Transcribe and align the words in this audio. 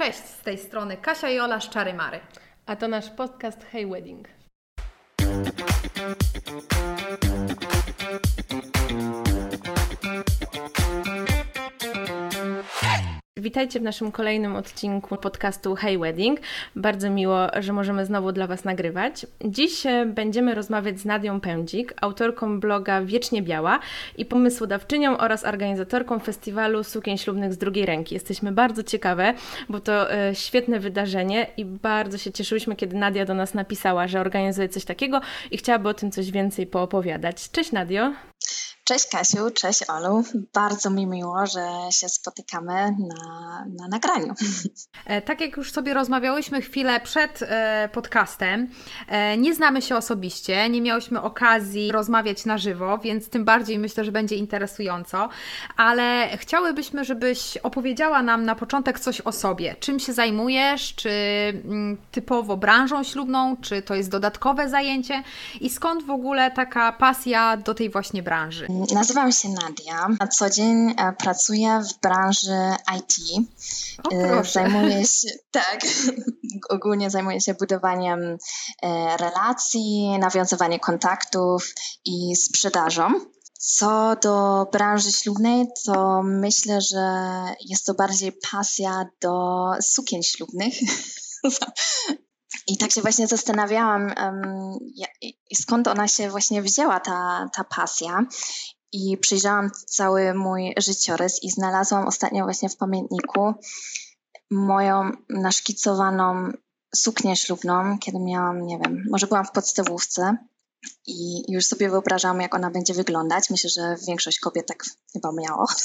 Cześć, 0.00 0.18
z 0.18 0.42
tej 0.42 0.58
strony 0.58 0.96
Kasia 0.96 1.30
i 1.30 1.38
Ola 1.38 1.60
z 1.60 1.68
Czary 1.68 1.94
Mary. 1.94 2.20
A 2.66 2.76
to 2.76 2.88
nasz 2.88 3.10
podcast 3.10 3.64
Hey 3.64 3.86
Wedding. 3.86 4.28
Witajcie 13.40 13.80
w 13.80 13.82
naszym 13.82 14.12
kolejnym 14.12 14.56
odcinku 14.56 15.16
podcastu 15.16 15.74
Hey 15.74 15.98
Wedding. 15.98 16.40
Bardzo 16.76 17.10
miło, 17.10 17.46
że 17.60 17.72
możemy 17.72 18.06
znowu 18.06 18.32
dla 18.32 18.46
Was 18.46 18.64
nagrywać. 18.64 19.26
Dziś 19.44 19.86
e, 19.86 20.06
będziemy 20.06 20.54
rozmawiać 20.54 21.00
z 21.00 21.04
Nadią 21.04 21.40
Pędzik, 21.40 21.94
autorką 22.00 22.60
bloga 22.60 23.02
Wiecznie 23.02 23.42
Biała 23.42 23.78
i 24.18 24.24
pomysłodawczynią 24.24 25.18
oraz 25.18 25.44
organizatorką 25.44 26.18
festiwalu 26.18 26.84
sukien 26.84 27.18
ślubnych 27.18 27.52
z 27.52 27.58
drugiej 27.58 27.86
ręki. 27.86 28.14
Jesteśmy 28.14 28.52
bardzo 28.52 28.82
ciekawe, 28.82 29.34
bo 29.68 29.80
to 29.80 30.12
e, 30.12 30.34
świetne 30.34 30.80
wydarzenie 30.80 31.46
i 31.56 31.64
bardzo 31.64 32.18
się 32.18 32.32
cieszyłyśmy, 32.32 32.76
kiedy 32.76 32.96
Nadia 32.96 33.24
do 33.24 33.34
nas 33.34 33.54
napisała, 33.54 34.08
że 34.08 34.20
organizuje 34.20 34.68
coś 34.68 34.84
takiego 34.84 35.20
i 35.50 35.58
chciałaby 35.58 35.88
o 35.88 35.94
tym 35.94 36.10
coś 36.10 36.30
więcej 36.30 36.66
poopowiadać. 36.66 37.50
Cześć 37.50 37.72
Nadio! 37.72 38.12
Cześć 38.90 39.06
Kasiu, 39.06 39.50
cześć 39.54 39.82
Olu. 39.88 40.24
Bardzo 40.54 40.90
mi 40.90 41.06
miło, 41.06 41.46
że 41.46 41.68
się 41.90 42.08
spotykamy 42.08 42.96
na, 42.98 43.64
na 43.78 43.88
nagraniu. 43.88 44.34
E, 45.06 45.22
tak 45.22 45.40
jak 45.40 45.56
już 45.56 45.72
sobie 45.72 45.94
rozmawiałyśmy 45.94 46.62
chwilę 46.62 47.00
przed 47.00 47.42
e, 47.42 47.88
podcastem, 47.92 48.70
e, 49.08 49.36
nie 49.36 49.54
znamy 49.54 49.82
się 49.82 49.96
osobiście, 49.96 50.68
nie 50.68 50.80
miałyśmy 50.80 51.22
okazji 51.22 51.92
rozmawiać 51.92 52.44
na 52.44 52.58
żywo, 52.58 52.98
więc 52.98 53.28
tym 53.28 53.44
bardziej 53.44 53.78
myślę, 53.78 54.04
że 54.04 54.12
będzie 54.12 54.36
interesująco, 54.36 55.28
ale 55.76 56.28
chciałybyśmy, 56.36 57.04
żebyś 57.04 57.56
opowiedziała 57.56 58.22
nam 58.22 58.44
na 58.44 58.54
początek 58.54 59.00
coś 59.00 59.20
o 59.20 59.32
sobie. 59.32 59.76
Czym 59.80 60.00
się 60.00 60.12
zajmujesz? 60.12 60.94
Czy 60.94 61.10
mm, 61.64 61.98
typowo 62.10 62.56
branżą 62.56 63.02
ślubną? 63.02 63.56
Czy 63.56 63.82
to 63.82 63.94
jest 63.94 64.10
dodatkowe 64.10 64.68
zajęcie? 64.68 65.22
I 65.60 65.70
skąd 65.70 66.06
w 66.06 66.10
ogóle 66.10 66.50
taka 66.50 66.92
pasja 66.92 67.56
do 67.56 67.74
tej 67.74 67.90
właśnie 67.90 68.22
branży? 68.22 68.66
Nazywam 68.92 69.32
się 69.32 69.48
Nadia. 69.48 70.08
Na 70.20 70.28
co 70.28 70.50
dzień 70.50 70.90
e, 70.90 71.12
pracuję 71.12 71.80
w 71.90 72.00
branży 72.00 72.74
IT. 72.98 73.14
O, 74.04 74.14
E. 74.14 74.44
Zajmuję 74.44 75.06
się, 75.16 75.28
tak, 75.50 75.80
ogólnie 76.70 77.10
zajmuję 77.10 77.40
się 77.40 77.54
budowaniem 77.54 78.38
e, 78.82 79.16
relacji, 79.16 80.18
nawiązywaniem 80.18 80.80
kontaktów 80.80 81.74
i 82.04 82.36
sprzedażą. 82.36 83.10
Co 83.58 84.16
do 84.22 84.66
branży 84.72 85.12
ślubnej, 85.12 85.66
to 85.84 86.22
myślę, 86.22 86.80
że 86.80 87.24
jest 87.68 87.86
to 87.86 87.94
bardziej 87.94 88.32
pasja 88.50 89.06
do 89.20 89.66
sukien 89.80 90.22
ślubnych. 90.22 90.74
I 92.70 92.76
tak 92.76 92.92
się 92.92 93.02
właśnie 93.02 93.26
zastanawiałam, 93.26 94.14
skąd 95.54 95.88
ona 95.88 96.08
się 96.08 96.30
właśnie 96.30 96.62
wzięła, 96.62 97.00
ta, 97.00 97.50
ta 97.54 97.64
pasja. 97.64 98.26
I 98.92 99.18
przyjrzałam 99.18 99.70
cały 99.86 100.34
mój 100.34 100.74
życiorys 100.76 101.42
i 101.42 101.50
znalazłam 101.50 102.06
ostatnio 102.06 102.44
właśnie 102.44 102.68
w 102.68 102.76
pamiętniku 102.76 103.54
moją 104.50 105.10
naszkicowaną 105.28 106.52
suknię 106.96 107.36
ślubną, 107.36 107.98
kiedy 107.98 108.18
miałam, 108.18 108.66
nie 108.66 108.78
wiem, 108.78 109.04
może 109.10 109.26
byłam 109.26 109.44
w 109.44 109.52
podstawówce 109.52 110.36
i 111.06 111.52
już 111.52 111.66
sobie 111.66 111.90
wyobrażałam, 111.90 112.40
jak 112.40 112.54
ona 112.54 112.70
będzie 112.70 112.94
wyglądać. 112.94 113.50
Myślę, 113.50 113.70
że 113.70 113.96
większość 114.06 114.38
kobiet 114.38 114.66
tak 114.66 114.84
chyba 115.12 115.32
miało. 115.32 115.66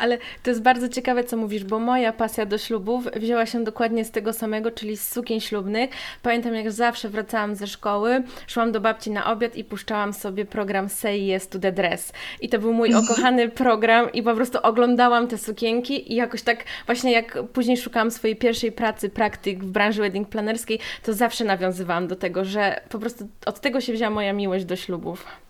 Ale 0.00 0.18
to 0.42 0.50
jest 0.50 0.62
bardzo 0.62 0.88
ciekawe, 0.88 1.24
co 1.24 1.36
mówisz, 1.36 1.64
bo 1.64 1.78
moja 1.78 2.12
pasja 2.12 2.46
do 2.46 2.58
ślubów 2.58 3.04
wzięła 3.16 3.46
się 3.46 3.64
dokładnie 3.64 4.04
z 4.04 4.10
tego 4.10 4.32
samego, 4.32 4.70
czyli 4.70 4.96
z 4.96 5.12
sukien 5.12 5.40
ślubnych. 5.40 5.90
Pamiętam, 6.22 6.54
jak 6.54 6.72
zawsze 6.72 7.08
wracałam 7.08 7.54
ze 7.54 7.66
szkoły, 7.66 8.22
szłam 8.46 8.72
do 8.72 8.80
babci 8.80 9.10
na 9.10 9.32
obiad 9.32 9.56
i 9.56 9.64
puszczałam 9.64 10.12
sobie 10.12 10.44
program 10.44 10.88
Say 10.88 11.36
Yes 11.36 11.48
to 11.48 11.58
the 11.58 11.72
Dress. 11.72 12.12
I 12.40 12.48
to 12.48 12.58
był 12.58 12.72
mój 12.72 12.94
ukochany 12.94 13.48
program 13.48 14.12
i 14.12 14.22
po 14.22 14.34
prostu 14.34 14.58
oglądałam 14.62 15.28
te 15.28 15.38
sukienki 15.38 16.12
i 16.12 16.16
jakoś 16.16 16.42
tak 16.42 16.64
właśnie 16.86 17.12
jak 17.12 17.38
później 17.52 17.76
szukałam 17.76 18.10
swojej 18.10 18.36
pierwszej 18.36 18.72
pracy, 18.72 19.10
praktyk 19.10 19.64
w 19.64 19.70
branży 19.70 20.02
wedding 20.02 20.28
planerskiej, 20.28 20.78
to 21.02 21.12
zawsze 21.12 21.44
nawiązywałam 21.44 22.08
do 22.08 22.16
tego, 22.16 22.44
że 22.44 22.80
po 22.88 22.98
prostu 22.98 23.28
od 23.46 23.60
tego 23.60 23.80
się 23.80 23.92
wzięła 23.92 24.10
moja 24.10 24.32
miłość 24.32 24.64
do 24.64 24.76
ślubów. 24.76 25.49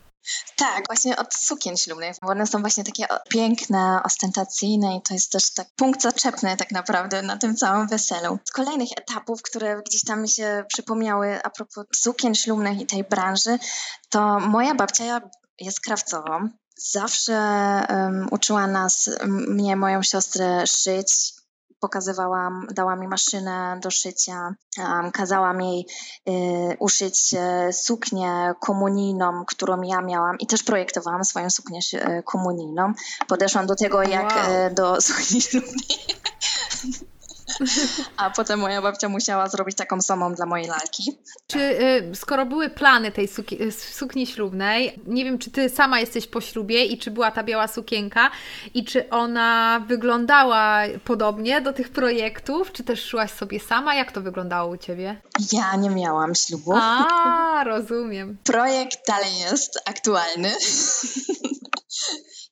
Tak, 0.57 0.83
właśnie 0.87 1.17
od 1.17 1.33
sukien 1.33 1.77
ślubnych, 1.77 2.15
bo 2.21 2.31
one 2.31 2.47
są 2.47 2.61
właśnie 2.61 2.83
takie 2.83 3.07
piękne, 3.29 4.01
ostentacyjne 4.05 4.95
i 4.95 5.01
to 5.01 5.13
jest 5.13 5.31
też 5.31 5.53
tak 5.53 5.67
punkt 5.75 6.01
zaczepny 6.01 6.57
tak 6.57 6.71
naprawdę 6.71 7.21
na 7.21 7.37
tym 7.37 7.55
całym 7.55 7.87
weselu. 7.87 8.39
Z 8.45 8.51
kolejnych 8.51 8.89
etapów, 8.97 9.41
które 9.41 9.81
gdzieś 9.85 10.03
tam 10.03 10.21
mi 10.21 10.29
się 10.29 10.65
przypomniały 10.67 11.43
a 11.43 11.49
propos 11.49 11.85
sukien 11.95 12.35
ślubnych 12.35 12.81
i 12.81 12.85
tej 12.85 13.03
branży, 13.03 13.59
to 14.09 14.39
moja 14.39 14.75
babcia 14.75 15.21
jest 15.59 15.81
krawcową. 15.81 16.49
Zawsze 16.77 17.33
um, 17.89 18.27
uczyła 18.31 18.67
nas, 18.67 19.09
mnie, 19.27 19.75
moją 19.75 20.03
siostrę 20.03 20.67
szyć. 20.67 21.40
Pokazywałam, 21.81 22.67
dała 22.71 22.95
mi 22.95 23.07
maszynę 23.07 23.79
do 23.83 23.91
szycia, 23.91 24.55
kazałam 25.13 25.61
jej 25.61 25.85
y, 26.29 26.77
uszyć 26.79 27.33
e, 27.33 27.73
suknię 27.73 28.53
komunijną, 28.59 29.45
którą 29.45 29.81
ja 29.81 30.01
miałam 30.01 30.37
i 30.39 30.47
też 30.47 30.63
projektowałam 30.63 31.25
swoją 31.25 31.49
suknię 31.49 31.79
e, 31.93 32.23
komunijną. 32.23 32.93
Podeszłam 33.27 33.67
do 33.67 33.75
tego 33.75 34.03
jak 34.03 34.35
Wow. 34.35 34.45
e, 34.49 34.71
do 34.71 35.01
sukni 35.07 35.41
ślubnej. 35.41 35.97
A 38.17 38.29
potem 38.29 38.59
moja 38.59 38.81
babcia 38.81 39.09
musiała 39.09 39.49
zrobić 39.49 39.77
taką 39.77 40.01
samą 40.01 40.33
dla 40.33 40.45
mojej 40.45 40.67
lalki. 40.67 41.19
Czy 41.47 41.59
y, 41.59 42.15
skoro 42.15 42.45
były 42.45 42.69
plany 42.69 43.11
tej 43.11 43.27
suki, 43.27 43.63
y, 43.63 43.71
sukni 43.71 44.27
ślubnej, 44.27 44.99
nie 45.07 45.23
wiem, 45.23 45.37
czy 45.37 45.51
ty 45.51 45.69
sama 45.69 45.99
jesteś 45.99 46.27
po 46.27 46.41
ślubie 46.41 46.85
i 46.85 46.97
czy 46.97 47.11
była 47.11 47.31
ta 47.31 47.43
biała 47.43 47.67
sukienka 47.67 48.31
i 48.73 48.85
czy 48.85 49.09
ona 49.09 49.81
wyglądała 49.87 50.81
podobnie 51.05 51.61
do 51.61 51.73
tych 51.73 51.89
projektów, 51.89 52.71
czy 52.71 52.83
też 52.83 53.05
szłaś 53.05 53.31
sobie 53.31 53.59
sama? 53.59 53.95
Jak 53.95 54.11
to 54.11 54.21
wyglądało 54.21 54.71
u 54.71 54.77
ciebie? 54.77 55.21
Ja 55.51 55.75
nie 55.75 55.89
miałam 55.89 56.35
ślubu. 56.35 56.73
A, 56.75 57.63
rozumiem. 57.65 58.37
Projekt 58.43 59.07
dalej 59.07 59.39
jest 59.39 59.79
aktualny. 59.85 60.51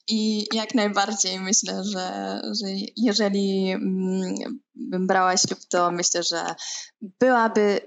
I 0.09 0.47
jak 0.53 0.75
najbardziej 0.75 1.39
myślę, 1.39 1.83
że, 1.83 2.41
że 2.61 2.67
jeżeli 2.97 3.71
mm, 3.71 4.35
bym 4.75 5.07
brała 5.07 5.37
ślub, 5.37 5.59
to 5.69 5.91
myślę, 5.91 6.23
że 6.23 6.55
byłaby 7.01 7.81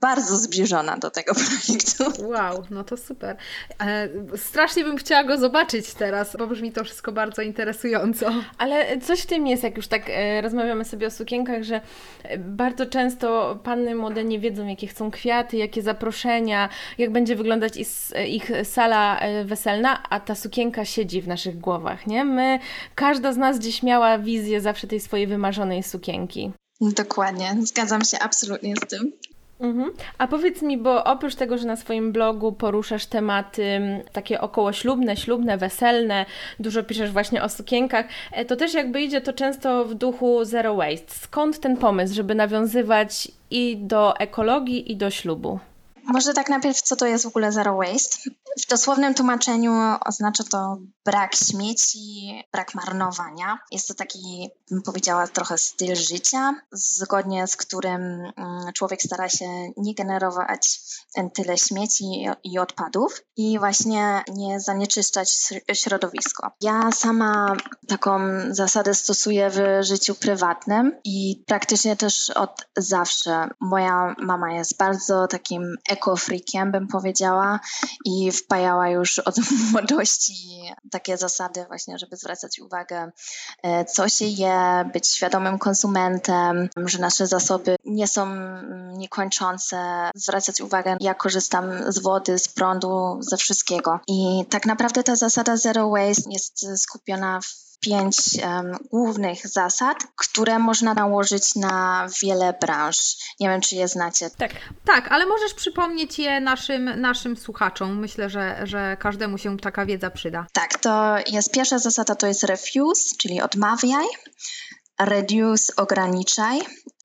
bardzo 0.00 0.36
zbliżona 0.36 0.96
do 0.96 1.10
tego 1.10 1.34
projektu. 1.44 2.22
Wow, 2.26 2.64
no 2.70 2.84
to 2.84 2.96
super. 2.96 3.36
E, 3.80 4.08
strasznie 4.36 4.84
bym 4.84 4.96
chciała 4.96 5.24
go 5.24 5.38
zobaczyć 5.38 5.94
teraz, 5.94 6.36
bo 6.36 6.46
brzmi 6.46 6.72
to 6.72 6.84
wszystko 6.84 7.12
bardzo 7.12 7.42
interesująco. 7.42 8.30
Ale 8.58 9.00
coś 9.00 9.20
w 9.20 9.26
tym 9.26 9.46
jest, 9.46 9.62
jak 9.62 9.76
już 9.76 9.86
tak 9.86 10.02
e, 10.08 10.40
rozmawiamy 10.40 10.84
sobie 10.84 11.06
o 11.06 11.10
sukienkach, 11.10 11.62
że 11.62 11.80
e, 12.22 12.38
bardzo 12.38 12.86
często 12.86 13.58
panny 13.64 13.94
młode 13.94 14.24
nie 14.24 14.40
wiedzą, 14.40 14.66
jakie 14.66 14.86
chcą 14.86 15.10
kwiaty, 15.10 15.56
jakie 15.56 15.82
zaproszenia, 15.82 16.68
jak 16.98 17.12
będzie 17.12 17.36
wyglądać 17.36 17.72
ich, 18.28 18.50
sala 18.64 19.20
weselna, 19.44 20.02
a 20.10 20.20
ta 20.20 20.34
sukienka 20.34 20.84
siedzi 20.84 21.22
w 21.22 21.28
naszych 21.28 21.58
głowach, 21.58 22.06
nie? 22.06 22.24
My, 22.24 22.58
każda 22.94 23.32
z 23.32 23.36
nas 23.36 23.58
gdzieś 23.58 23.82
miała 23.82 24.18
wizję 24.18 24.60
zawsze 24.60 24.86
tej 24.86 25.00
swojej 25.00 25.26
wymarzonej 25.26 25.82
sukienki. 25.82 26.52
Dokładnie, 26.80 27.56
zgadzam 27.62 28.04
się 28.04 28.18
absolutnie 28.18 28.74
z 28.76 28.88
tym. 28.88 29.12
Mhm. 29.60 29.92
A 30.18 30.26
powiedz 30.26 30.62
mi, 30.62 30.78
bo 30.78 31.04
oprócz 31.04 31.34
tego, 31.34 31.58
że 31.58 31.66
na 31.66 31.76
swoim 31.76 32.12
blogu 32.12 32.52
poruszasz 32.52 33.06
tematy 33.06 33.80
takie 34.12 34.40
okołoślubne, 34.40 35.16
ślubne, 35.16 35.58
weselne, 35.58 36.26
dużo 36.60 36.82
piszesz 36.82 37.10
właśnie 37.10 37.42
o 37.42 37.48
sukienkach, 37.48 38.06
e, 38.32 38.44
to 38.44 38.56
też 38.56 38.74
jakby 38.74 39.02
idzie 39.02 39.20
to 39.20 39.32
często 39.32 39.84
w 39.84 39.94
duchu 39.94 40.44
zero 40.44 40.74
waste. 40.74 41.14
Skąd 41.14 41.60
ten 41.60 41.76
pomysł, 41.76 42.14
żeby 42.14 42.34
nawiązywać 42.34 43.28
i 43.50 43.76
do 43.76 44.16
ekologii, 44.16 44.92
i 44.92 44.96
do 44.96 45.10
ślubu? 45.10 45.58
Może 46.04 46.34
tak 46.34 46.48
najpierw, 46.48 46.82
co 46.82 46.96
to 46.96 47.06
jest 47.06 47.24
w 47.24 47.28
ogóle 47.28 47.52
zero 47.52 47.76
waste? 47.76 48.30
W 48.62 48.66
dosłownym 48.70 49.14
tłumaczeniu 49.14 49.72
oznacza 50.06 50.44
to 50.44 50.78
brak 51.04 51.34
śmieci, 51.34 52.44
brak 52.52 52.74
marnowania. 52.74 53.58
Jest 53.72 53.88
to 53.88 53.94
taki, 53.94 54.50
bym 54.70 54.82
powiedziała, 54.82 55.26
trochę 55.26 55.58
styl 55.58 55.96
życia, 55.96 56.54
zgodnie 56.72 57.46
z 57.46 57.56
którym 57.56 58.02
mm, 58.36 58.72
człowiek 58.74 59.02
stara 59.02 59.28
się 59.28 59.46
nie 59.76 59.94
generować 59.94 60.80
tyle 61.34 61.58
śmieci 61.58 62.26
i 62.44 62.58
odpadów 62.58 63.20
i 63.36 63.58
właśnie 63.58 64.22
nie 64.34 64.60
zanieczyszczać 64.60 65.28
śr- 65.28 65.74
środowisko. 65.74 66.50
Ja 66.60 66.92
sama 66.92 67.56
taką 67.88 68.20
zasadę 68.50 68.94
stosuję 68.94 69.50
w 69.50 69.84
życiu 69.84 70.14
prywatnym 70.14 70.92
i 71.04 71.42
praktycznie 71.46 71.96
też 71.96 72.30
od 72.30 72.66
zawsze. 72.76 73.48
Moja 73.60 74.14
mama 74.18 74.52
jest 74.52 74.76
bardzo 74.76 75.26
takim 75.26 75.76
ekofreakiem, 75.90 76.72
bym 76.72 76.88
powiedziała, 76.88 77.60
i 78.04 78.30
wpajała 78.38 78.88
już 78.88 79.18
od 79.18 79.36
młodości 79.72 80.62
takie 80.90 81.16
zasady 81.16 81.64
właśnie, 81.68 81.98
żeby 81.98 82.16
zwracać 82.16 82.58
uwagę, 82.60 83.12
e, 83.62 83.84
co 83.84 84.08
się 84.08 84.24
je, 84.24 84.90
być 84.92 85.08
świadomym 85.08 85.58
konsumentem, 85.58 86.68
że 86.76 86.98
nasze 86.98 87.26
zasoby 87.26 87.76
nie 87.84 88.08
są 88.08 88.22
mm, 88.22 88.98
niekończące, 88.98 90.10
zwracać 90.14 90.60
uwagę, 90.60 90.96
jak 91.00 91.18
korzystam 91.18 91.92
z 91.92 91.98
wody, 91.98 92.38
z 92.38 92.48
prądu, 92.48 93.16
ze 93.20 93.36
wszystkiego. 93.36 94.00
I 94.08 94.44
tak 94.50 94.66
naprawdę 94.66 95.02
ta 95.02 95.16
zasada 95.16 95.56
zero 95.56 95.90
waste 95.90 96.30
jest 96.30 96.80
skupiona 96.82 97.40
w 97.40 97.67
pięć 97.80 98.16
um, 98.42 98.72
głównych 98.90 99.48
zasad, 99.48 99.96
które 100.16 100.58
można 100.58 100.94
nałożyć 100.94 101.54
na 101.54 102.06
wiele 102.22 102.54
branż. 102.60 102.96
Nie 103.40 103.48
wiem, 103.48 103.60
czy 103.60 103.76
je 103.76 103.88
znacie. 103.88 104.30
Tak, 104.30 104.52
tak 104.84 105.12
ale 105.12 105.26
możesz 105.26 105.54
przypomnieć 105.54 106.18
je 106.18 106.40
naszym, 106.40 107.00
naszym 107.00 107.36
słuchaczom. 107.36 107.98
Myślę, 107.98 108.30
że, 108.30 108.60
że 108.62 108.96
każdemu 109.00 109.38
się 109.38 109.56
taka 109.56 109.86
wiedza 109.86 110.10
przyda. 110.10 110.46
Tak, 110.52 110.78
to 110.78 111.16
jest 111.26 111.52
pierwsza 111.52 111.78
zasada, 111.78 112.14
to 112.14 112.26
jest 112.26 112.44
refuse, 112.44 113.16
czyli 113.18 113.40
odmawiaj, 113.40 114.06
reduce, 115.00 115.72
ograniczaj, 115.76 116.60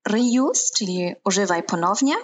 reuse, 0.06 0.72
czyli 0.76 1.14
używaj 1.24 1.62
ponownie, 1.62 2.14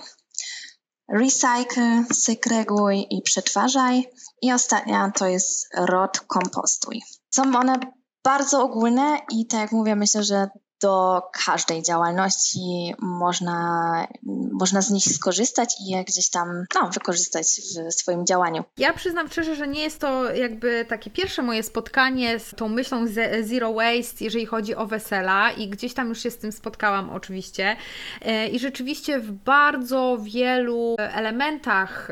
recycle, 1.08 2.04
segreguj 2.12 3.06
i 3.10 3.22
przetwarzaj 3.22 4.10
i 4.42 4.52
ostatnia 4.52 5.12
to 5.14 5.26
jest 5.26 5.68
rod, 5.76 6.20
kompostuj. 6.20 7.02
Są 7.30 7.42
one 7.42 7.80
bardzo 8.24 8.62
ogólne 8.62 9.18
i 9.32 9.46
tak 9.46 9.60
jak 9.60 9.72
mówię, 9.72 9.96
myślę, 9.96 10.22
że 10.22 10.48
do 10.80 11.22
każdej 11.46 11.82
działalności 11.82 12.94
można, 12.98 14.06
można 14.52 14.82
z 14.82 14.90
nich 14.90 15.04
skorzystać 15.04 15.74
i 15.80 15.90
je 15.90 16.04
gdzieś 16.04 16.30
tam 16.30 16.64
no, 16.74 16.88
wykorzystać 16.88 17.46
w 17.90 17.94
swoim 17.94 18.26
działaniu. 18.26 18.64
Ja 18.78 18.92
przyznam 18.92 19.28
szczerze, 19.28 19.56
że 19.56 19.68
nie 19.68 19.82
jest 19.82 20.00
to 20.00 20.34
jakby 20.34 20.84
takie 20.88 21.10
pierwsze 21.10 21.42
moje 21.42 21.62
spotkanie 21.62 22.38
z 22.38 22.54
tą 22.54 22.68
myślą 22.68 23.06
zero 23.42 23.72
waste, 23.72 24.24
jeżeli 24.24 24.46
chodzi 24.46 24.74
o 24.74 24.86
wesela 24.86 25.50
i 25.50 25.68
gdzieś 25.68 25.94
tam 25.94 26.08
już 26.08 26.22
się 26.22 26.30
z 26.30 26.38
tym 26.38 26.52
spotkałam 26.52 27.10
oczywiście 27.10 27.76
e, 28.22 28.48
i 28.48 28.58
rzeczywiście 28.58 29.20
w 29.20 29.32
bardzo 29.32 30.18
wielu 30.22 30.96
elementach, 30.98 32.10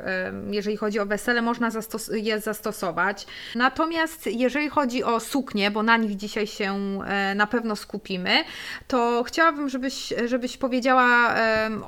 jeżeli 0.50 0.76
chodzi 0.76 0.98
o 1.00 1.06
wesele, 1.06 1.42
można 1.42 1.70
zastos 1.70 2.10
je 2.12 2.40
zastosować. 2.40 3.26
Natomiast 3.54 4.26
jeżeli 4.26 4.68
chodzi 4.68 5.04
o 5.04 5.20
suknie, 5.20 5.70
bo 5.70 5.82
na 5.82 5.96
nich 5.96 6.16
dzisiaj 6.16 6.46
się 6.46 7.00
e, 7.06 7.34
na 7.34 7.46
pewno 7.46 7.76
skupimy, 7.76 8.44
to 8.86 9.24
chciałabym, 9.26 9.68
żebyś, 9.68 10.14
żebyś 10.26 10.56
powiedziała 10.56 11.34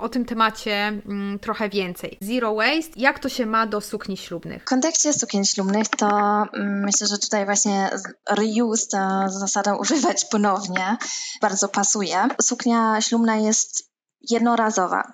o 0.00 0.08
tym 0.08 0.24
temacie 0.24 1.02
um, 1.06 1.38
trochę 1.38 1.68
więcej. 1.68 2.18
Zero 2.20 2.54
waste, 2.54 2.90
jak 2.96 3.18
to 3.18 3.28
się 3.28 3.46
ma 3.46 3.66
do 3.66 3.80
sukni 3.80 4.16
ślubnych? 4.16 4.62
W 4.62 4.64
kontekście 4.64 5.12
sukien 5.12 5.44
ślubnych 5.44 5.88
to 5.88 6.06
um, 6.06 6.84
myślę, 6.84 7.06
że 7.06 7.18
tutaj 7.18 7.44
właśnie 7.44 7.90
reuse, 8.30 8.86
ta 8.90 9.28
zasada 9.28 9.76
używać 9.76 10.24
ponownie, 10.24 10.96
bardzo 11.40 11.68
pasuje. 11.68 12.28
Suknia 12.42 13.00
ślubna 13.00 13.36
jest 13.36 13.90
jednorazowa. 14.30 15.12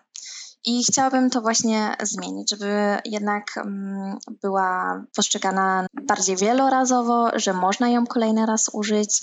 I 0.65 0.85
chciałabym 0.85 1.31
to 1.31 1.41
właśnie 1.41 1.97
zmienić, 2.03 2.51
żeby 2.51 2.99
jednak 3.05 3.45
um, 3.57 4.19
była 4.43 5.03
postrzegana 5.17 5.87
bardziej 6.03 6.37
wielorazowo, 6.37 7.31
że 7.35 7.53
można 7.53 7.89
ją 7.89 8.07
kolejny 8.07 8.47
raz 8.47 8.71
użyć 8.73 9.21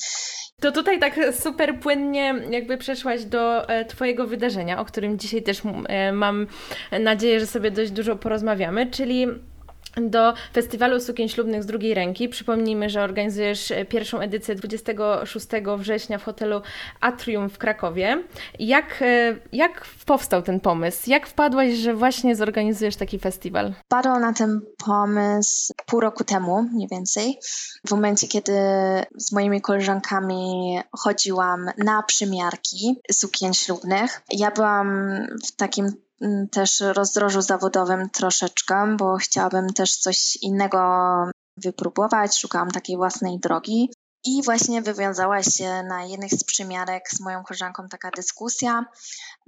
to 0.61 0.71
tutaj 0.71 0.99
tak 0.99 1.19
super 1.33 1.79
płynnie 1.79 2.35
jakby 2.49 2.77
przeszłaś 2.77 3.25
do 3.25 3.69
e, 3.69 3.85
Twojego 3.85 4.27
wydarzenia, 4.27 4.79
o 4.79 4.85
którym 4.85 5.19
dzisiaj 5.19 5.43
też 5.43 5.61
e, 5.87 6.11
mam 6.11 6.47
nadzieję, 6.99 7.39
że 7.39 7.47
sobie 7.47 7.71
dość 7.71 7.91
dużo 7.91 8.15
porozmawiamy, 8.15 8.87
czyli 8.87 9.27
do 10.01 10.33
Festiwalu 10.53 10.99
Sukien 10.99 11.29
Ślubnych 11.29 11.63
z 11.63 11.65
drugiej 11.65 11.93
ręki. 11.93 12.29
Przypomnijmy, 12.29 12.89
że 12.89 13.03
organizujesz 13.03 13.73
pierwszą 13.89 14.19
edycję 14.19 14.55
26 14.55 15.47
września 15.77 16.17
w 16.17 16.23
hotelu 16.23 16.61
Atrium 17.01 17.49
w 17.49 17.57
Krakowie. 17.57 18.23
Jak, 18.59 19.01
e, 19.01 19.35
jak 19.51 19.85
powstał 20.05 20.41
ten 20.41 20.59
pomysł? 20.59 21.09
Jak 21.09 21.27
wpadłaś, 21.27 21.73
że 21.73 21.93
właśnie 21.93 22.35
zorganizujesz 22.35 22.95
taki 22.95 23.19
festiwal? 23.19 23.73
Padł 23.87 24.19
na 24.19 24.33
ten 24.33 24.61
pomysł 24.85 25.73
pół 25.85 25.99
roku 25.99 26.23
temu, 26.23 26.63
mniej 26.63 26.87
więcej, 26.91 27.39
w 27.87 27.91
momencie, 27.91 28.27
kiedy 28.27 28.51
z 29.17 29.31
moimi 29.31 29.61
koleżankami 29.61 30.79
chodziłam 30.99 31.65
na 31.77 32.03
przymiarki 32.03 33.01
sukien 33.11 33.53
ślubnych. 33.53 34.21
Ja 34.31 34.51
byłam 34.51 35.17
w 35.47 35.55
takim 35.55 35.93
też 36.51 36.79
rozdrożu 36.79 37.41
zawodowym 37.41 38.09
troszeczkę, 38.09 38.95
bo 38.97 39.17
chciałabym 39.17 39.73
też 39.73 39.95
coś 39.95 40.35
innego 40.41 40.79
wypróbować, 41.57 42.39
szukałam 42.39 42.71
takiej 42.71 42.97
własnej 42.97 43.39
drogi. 43.39 43.89
I 44.25 44.43
właśnie 44.43 44.81
wywiązała 44.81 45.43
się 45.43 45.83
na 45.83 46.03
jednych 46.03 46.31
z 46.31 46.43
przymiarek 46.43 47.09
z 47.09 47.19
moją 47.19 47.43
koleżanką 47.43 47.87
taka 47.87 48.11
dyskusja 48.11 48.85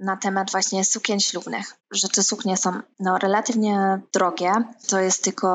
na 0.00 0.16
temat 0.16 0.50
właśnie 0.50 0.84
sukien 0.84 1.20
ślubnych, 1.20 1.74
że 1.92 2.08
te 2.08 2.22
suknie 2.22 2.56
są 2.56 2.80
no, 3.00 3.18
relatywnie 3.18 4.00
drogie. 4.12 4.52
To 4.88 5.00
jest 5.00 5.24
tylko 5.24 5.48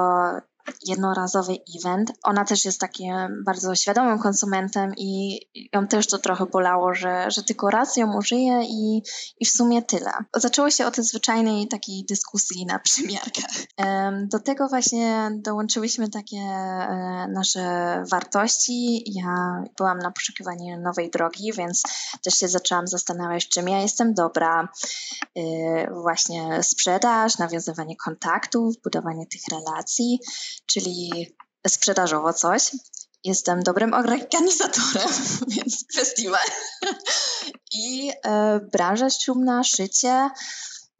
jednorazowy 0.85 1.57
event. 1.79 2.11
Ona 2.23 2.45
też 2.45 2.65
jest 2.65 2.79
takim 2.79 3.13
bardzo 3.45 3.75
świadomym 3.75 4.19
konsumentem 4.19 4.93
i 4.97 5.39
ją 5.73 5.87
też 5.87 6.07
to 6.07 6.17
trochę 6.17 6.45
bolało, 6.45 6.93
że, 6.93 7.31
że 7.31 7.43
tylko 7.43 7.69
raz 7.69 7.97
ją 7.97 8.17
użyje 8.17 8.61
i, 8.63 9.03
i 9.39 9.45
w 9.45 9.49
sumie 9.49 9.81
tyle. 9.81 10.11
Zaczęło 10.35 10.69
się 10.69 10.85
od 10.85 10.95
zwyczajnej 10.95 11.67
takiej 11.67 12.05
dyskusji 12.09 12.65
na 12.65 12.79
przymiarkach. 12.87 13.51
Do 14.27 14.39
tego 14.39 14.67
właśnie 14.67 15.31
dołączyłyśmy 15.35 16.09
takie 16.09 16.37
e, 16.37 17.27
nasze 17.33 18.03
wartości. 18.11 19.03
Ja 19.05 19.63
byłam 19.77 19.97
na 19.99 20.11
poszukiwaniu 20.11 20.81
nowej 20.81 21.09
drogi, 21.09 21.53
więc 21.53 21.83
też 22.23 22.33
się 22.33 22.47
zaczęłam 22.47 22.87
zastanawiać, 22.87 23.47
czym 23.47 23.69
ja 23.69 23.81
jestem 23.81 24.13
dobra. 24.13 24.67
E, 25.37 25.41
właśnie 25.93 26.63
sprzedaż, 26.63 27.37
nawiązywanie 27.37 27.95
kontaktów, 27.95 28.75
budowanie 28.83 29.25
tych 29.27 29.41
relacji 29.51 30.19
czyli 30.65 31.35
sprzedażowo 31.67 32.33
coś. 32.33 32.71
Jestem 33.23 33.63
dobrym 33.63 33.93
organizatorem, 33.93 35.09
więc 35.55 35.85
festiwal. 35.95 36.45
I 37.73 38.11
e, 38.25 38.59
branża 38.71 39.09
ślubna, 39.09 39.63
szycie, 39.63 40.29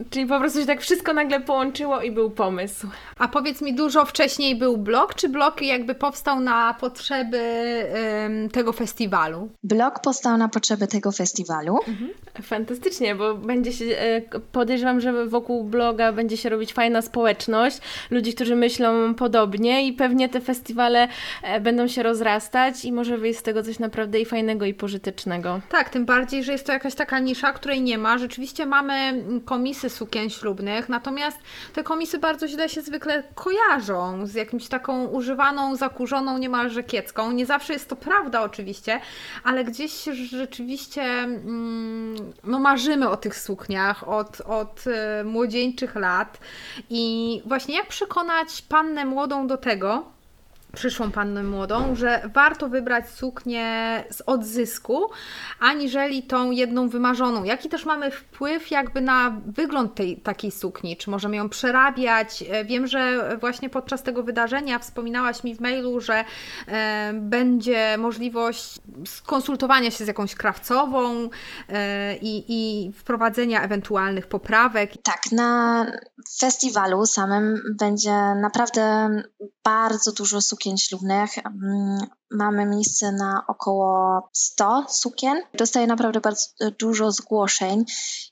Czyli 0.09 0.25
po 0.25 0.39
prostu 0.39 0.59
się 0.59 0.65
tak 0.65 0.81
wszystko 0.81 1.13
nagle 1.13 1.39
połączyło 1.39 2.01
i 2.01 2.11
był 2.11 2.31
pomysł. 2.31 2.87
A 3.17 3.27
powiedz 3.27 3.61
mi, 3.61 3.73
dużo 3.75 4.05
wcześniej 4.05 4.55
był 4.55 4.77
blog, 4.77 5.15
czy 5.15 5.29
blog 5.29 5.61
jakby 5.61 5.95
powstał 5.95 6.39
na 6.39 6.73
potrzeby 6.73 7.39
ym, 8.25 8.49
tego 8.49 8.73
festiwalu? 8.73 9.49
Blog 9.63 9.99
powstał 9.99 10.37
na 10.37 10.49
potrzeby 10.49 10.87
tego 10.87 11.11
festiwalu. 11.11 11.79
Mhm. 11.87 12.09
Fantastycznie, 12.41 13.15
bo 13.15 13.35
będzie 13.35 13.71
się, 13.73 13.85
e, 13.85 14.21
podejrzewam, 14.51 14.99
że 15.01 15.25
wokół 15.25 15.63
bloga 15.63 16.11
będzie 16.11 16.37
się 16.37 16.49
robić 16.49 16.73
fajna 16.73 17.01
społeczność, 17.01 17.77
ludzi, 18.11 18.33
którzy 18.33 18.55
myślą 18.55 19.15
podobnie 19.15 19.87
i 19.87 19.93
pewnie 19.93 20.29
te 20.29 20.41
festiwale 20.41 21.07
e, 21.43 21.59
będą 21.59 21.87
się 21.87 22.03
rozrastać 22.03 22.85
i 22.85 22.91
może 22.91 23.17
wyjść 23.17 23.39
z 23.39 23.43
tego 23.43 23.63
coś 23.63 23.79
naprawdę 23.79 24.19
i 24.19 24.25
fajnego 24.25 24.65
i 24.65 24.73
pożytecznego. 24.73 25.61
Tak, 25.69 25.89
tym 25.89 26.05
bardziej, 26.05 26.43
że 26.43 26.51
jest 26.51 26.65
to 26.65 26.73
jakaś 26.73 26.95
taka 26.95 27.19
nisza, 27.19 27.53
której 27.53 27.81
nie 27.81 27.97
ma. 27.97 28.17
Rzeczywiście 28.17 28.65
mamy 28.65 29.23
komisy 29.45 29.89
sukien 29.91 30.29
ślubnych, 30.29 30.89
natomiast 30.89 31.37
te 31.73 31.83
komisy 31.83 32.19
bardzo 32.19 32.47
źle 32.47 32.69
się 32.69 32.81
zwykle 32.81 33.23
kojarzą 33.35 34.27
z 34.27 34.33
jakimś 34.33 34.67
taką 34.67 35.05
używaną, 35.05 35.75
zakurzoną 35.75 36.37
niemalże 36.37 36.83
kiecką. 36.83 37.31
Nie 37.31 37.45
zawsze 37.45 37.73
jest 37.73 37.89
to 37.89 37.95
prawda 37.95 38.41
oczywiście, 38.41 38.99
ale 39.43 39.63
gdzieś 39.63 40.03
rzeczywiście 40.29 41.03
mm, 41.03 42.33
no 42.43 42.59
marzymy 42.59 43.09
o 43.09 43.17
tych 43.17 43.37
sukniach 43.37 44.07
od, 44.07 44.41
od 44.41 44.83
e, 44.87 45.23
młodzieńczych 45.23 45.95
lat 45.95 46.37
i 46.89 47.41
właśnie 47.45 47.75
jak 47.75 47.87
przekonać 47.87 48.61
pannę 48.61 49.05
młodą 49.05 49.47
do 49.47 49.57
tego, 49.57 50.20
przyszłą 50.73 51.11
pannę 51.11 51.43
młodą, 51.43 51.95
że 51.95 52.29
warto 52.33 52.69
wybrać 52.69 53.09
suknię 53.09 54.03
z 54.09 54.21
odzysku, 54.25 55.09
aniżeli 55.59 56.23
tą 56.23 56.51
jedną 56.51 56.89
wymarzoną. 56.89 57.43
Jaki 57.43 57.69
też 57.69 57.85
mamy 57.85 58.11
wpływ 58.11 58.71
jakby 58.71 59.01
na 59.01 59.41
wygląd 59.45 59.95
tej 59.95 60.17
takiej 60.17 60.51
sukni? 60.51 60.97
Czy 60.97 61.09
możemy 61.09 61.35
ją 61.35 61.49
przerabiać? 61.49 62.43
E, 62.49 62.65
wiem, 62.65 62.87
że 62.87 63.29
właśnie 63.39 63.69
podczas 63.69 64.03
tego 64.03 64.23
wydarzenia 64.23 64.79
wspominałaś 64.79 65.43
mi 65.43 65.55
w 65.55 65.61
mailu, 65.61 65.99
że 65.99 66.23
e, 66.67 67.11
będzie 67.13 67.97
możliwość 67.97 68.79
skonsultowania 69.05 69.91
się 69.91 70.05
z 70.05 70.07
jakąś 70.07 70.35
krawcową 70.35 71.29
e, 71.69 72.17
i, 72.17 72.45
i 72.47 72.91
wprowadzenia 72.93 73.61
ewentualnych 73.63 74.27
poprawek. 74.27 74.91
Tak, 75.03 75.21
na 75.31 75.85
festiwalu 76.39 77.05
samym 77.05 77.61
będzie 77.79 78.35
naprawdę 78.41 79.09
bardzo 79.63 80.11
dużo 80.11 80.41
sukni 80.41 80.60
sukien 80.61 80.77
ślubnych. 80.77 81.37
Mm, 81.37 82.07
mamy 82.31 82.65
miejsce 82.65 83.11
na 83.11 83.43
około 83.47 84.21
100 84.33 84.85
sukien. 84.89 85.41
Dostaję 85.53 85.87
naprawdę 85.87 86.19
bardzo 86.21 86.47
dużo 86.79 87.11
zgłoszeń 87.11 87.85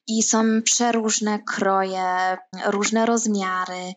i 0.07 0.23
są 0.23 0.43
przeróżne 0.63 1.39
kroje, 1.39 2.37
różne 2.65 3.05
rozmiary 3.05 3.93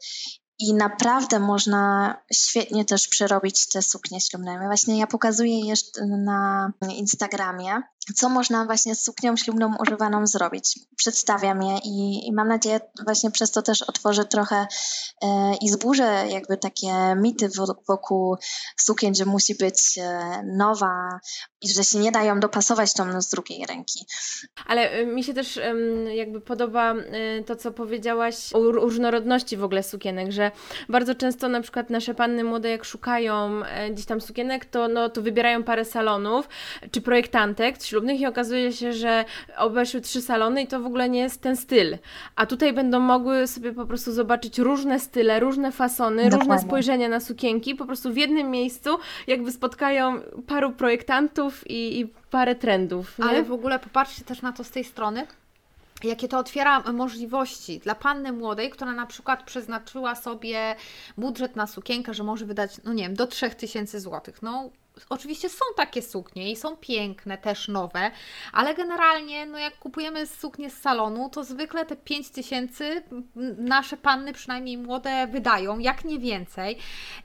i 0.59 0.75
naprawdę 0.75 1.39
można 1.41 2.17
świetnie 2.33 2.85
też 2.85 3.09
przerobić 3.09 3.69
te 3.69 3.83
suknie 3.83 4.21
ślubne. 4.21 4.59
Właśnie 4.59 4.99
ja 4.99 5.07
pokazuję 5.07 5.67
jeszcze 5.67 6.07
na 6.07 6.73
Instagramie, 6.97 7.83
co 8.17 8.29
można 8.29 8.65
właśnie 8.65 8.95
z 8.95 9.05
suknią 9.05 9.37
ślubną 9.37 9.77
używaną 9.81 10.27
zrobić. 10.27 10.79
Przedstawiam 10.97 11.63
je 11.63 11.79
i, 11.85 12.27
i 12.29 12.33
mam 12.33 12.49
nadzieję 12.49 12.81
właśnie 13.05 13.31
przez 13.31 13.51
to 13.51 13.63
też 13.63 13.83
otworzę 13.83 14.25
trochę 14.25 14.67
e, 15.23 15.55
i 15.61 15.69
zburzę 15.69 16.25
jakby 16.29 16.57
takie 16.57 16.93
mity 17.17 17.49
wokół 17.89 18.37
sukien, 18.77 19.15
że 19.15 19.25
musi 19.25 19.55
być 19.55 19.99
e, 19.99 20.43
nowa 20.57 21.21
i 21.63 21.69
że 21.69 21.85
się 21.85 21.99
nie 21.99 22.13
dają 22.13 22.41
dopasować 22.41 22.95
tą 22.95 23.21
z 23.21 23.29
drugiej 23.29 23.67
ręki. 23.67 24.07
Ale 24.67 24.91
e, 24.91 25.07
mi 25.07 25.25
się 25.25 25.35
też 25.35 25.61
jakby 26.15 26.41
podoba 26.41 26.95
e, 26.95 27.43
to, 27.45 27.57
co 27.57 27.73
powiedziałaś 27.73 28.53
o 28.53 28.59
różnorodności 28.73 29.57
w 29.57 29.65
ogóle 29.65 29.83
sukienek, 29.83 30.33
że 30.33 30.51
bardzo 30.89 31.15
często 31.15 31.49
na 31.49 31.61
przykład 31.61 31.91
nasze 31.91 32.15
panny 32.15 32.45
młode 32.45 32.69
jak 32.69 32.85
szukają 32.85 33.65
e, 33.65 33.91
gdzieś 33.91 34.07
tam 34.07 34.21
sukienek, 34.21 34.65
to, 34.65 34.89
no, 34.89 35.09
to 35.09 35.23
wybierają 35.23 35.65
parę 35.65 35.85
salonów 35.85 36.49
czy 36.91 37.01
projektantek, 37.01 37.79
ślubnych 37.93 38.21
i 38.21 38.27
okazuje 38.27 38.73
się, 38.73 38.93
że 38.93 39.25
obeszły 39.57 40.01
trzy 40.01 40.23
salony 40.23 40.63
i 40.63 40.67
to 40.67 40.81
w 40.81 40.87
ogóle 40.87 41.09
nie 41.09 41.21
jest 41.21 41.41
ten 41.41 41.57
styl. 41.57 41.99
A 42.37 42.47
tutaj 42.47 42.73
będą 42.73 43.01
mogły 43.01 43.47
sobie 43.47 43.73
po 43.73 43.87
prostu 43.87 44.13
zobaczyć 44.13 44.59
różne 44.59 45.01
style, 45.01 45.41
różne 45.41 45.73
fasony, 45.73 46.25
Dokładnie. 46.25 46.39
różne 46.39 46.69
spojrzenia 46.69 47.09
na 47.09 47.21
sukienki, 47.21 47.75
po 47.75 47.87
prostu 47.87 48.13
w 48.13 48.17
jednym 48.17 48.51
miejscu 48.51 48.99
jakby 49.27 49.53
spotkają 49.53 50.21
paru 50.47 50.73
projektantów 50.73 51.71
i, 51.71 52.01
i 52.01 52.07
parę 52.31 52.55
trendów. 52.55 53.19
Nie? 53.19 53.25
Ale 53.25 53.43
w 53.43 53.53
ogóle 53.53 53.79
popatrzcie 53.79 54.25
też 54.25 54.43
na 54.43 54.53
to 54.53 54.65
z 54.65 54.71
tej 54.71 54.85
strony, 54.85 55.27
jakie 56.05 56.29
to 56.29 56.39
otwiera 56.39 56.81
możliwości 56.93 57.79
dla 57.79 57.95
panny 57.95 58.33
młodej, 58.33 58.71
która 58.71 58.93
na 58.93 59.07
przykład 59.07 59.43
przeznaczyła 59.43 60.15
sobie 60.15 60.77
budżet 61.19 61.57
na 61.57 61.67
sukienkę, 61.67 62.15
że 62.15 62.25
może 62.25 62.47
wydać, 62.47 62.71
no 62.85 62.93
nie 62.93 63.03
wiem, 63.03 63.15
do 63.15 63.27
3000 63.27 64.01
zł. 64.01 64.35
No, 64.43 64.71
Oczywiście 65.09 65.49
są 65.49 65.65
takie 65.77 66.03
suknie 66.03 66.53
i 66.53 66.57
są 66.57 66.77
piękne, 66.77 67.39
też 67.39 67.69
nowe, 67.69 68.11
ale 68.53 68.75
generalnie, 68.75 69.47
no 69.47 69.59
jak 69.59 69.79
kupujemy 69.79 70.27
suknie 70.27 70.71
z 70.71 70.81
salonu, 70.81 71.31
to 71.31 71.45
zwykle 71.45 71.87
te 71.87 71.97
5 71.97 72.31
tysięcy 72.31 73.03
nasze 73.59 73.97
panny, 73.97 74.33
przynajmniej 74.33 74.79
młode, 74.79 75.27
wydają, 75.27 75.79
jak 75.79 76.05
nie 76.05 76.19
więcej. 76.19 76.79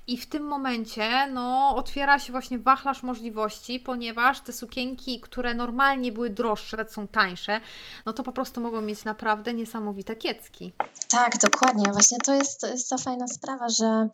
I 0.07 0.17
w 0.17 0.25
tym 0.25 0.43
momencie, 0.43 1.27
no, 1.27 1.75
otwiera 1.75 2.19
się 2.19 2.31
właśnie 2.31 2.59
wachlarz 2.59 3.03
możliwości, 3.03 3.79
ponieważ 3.79 4.41
te 4.41 4.53
sukienki, 4.53 5.21
które 5.21 5.53
normalnie 5.53 6.11
były 6.11 6.29
droższe, 6.29 6.85
są 6.89 7.07
tańsze, 7.07 7.61
no 8.05 8.13
to 8.13 8.23
po 8.23 8.31
prostu 8.31 8.61
mogą 8.61 8.81
mieć 8.81 9.03
naprawdę 9.03 9.53
niesamowite 9.53 10.15
kiecki. 10.15 10.73
Tak, 11.09 11.37
dokładnie. 11.37 11.91
Właśnie 11.93 12.17
to 12.25 12.33
jest, 12.33 12.61
to 12.61 12.67
jest 12.67 12.89
ta 12.89 12.97
fajna 12.97 13.27
sprawa, 13.27 13.69
że 13.69 14.09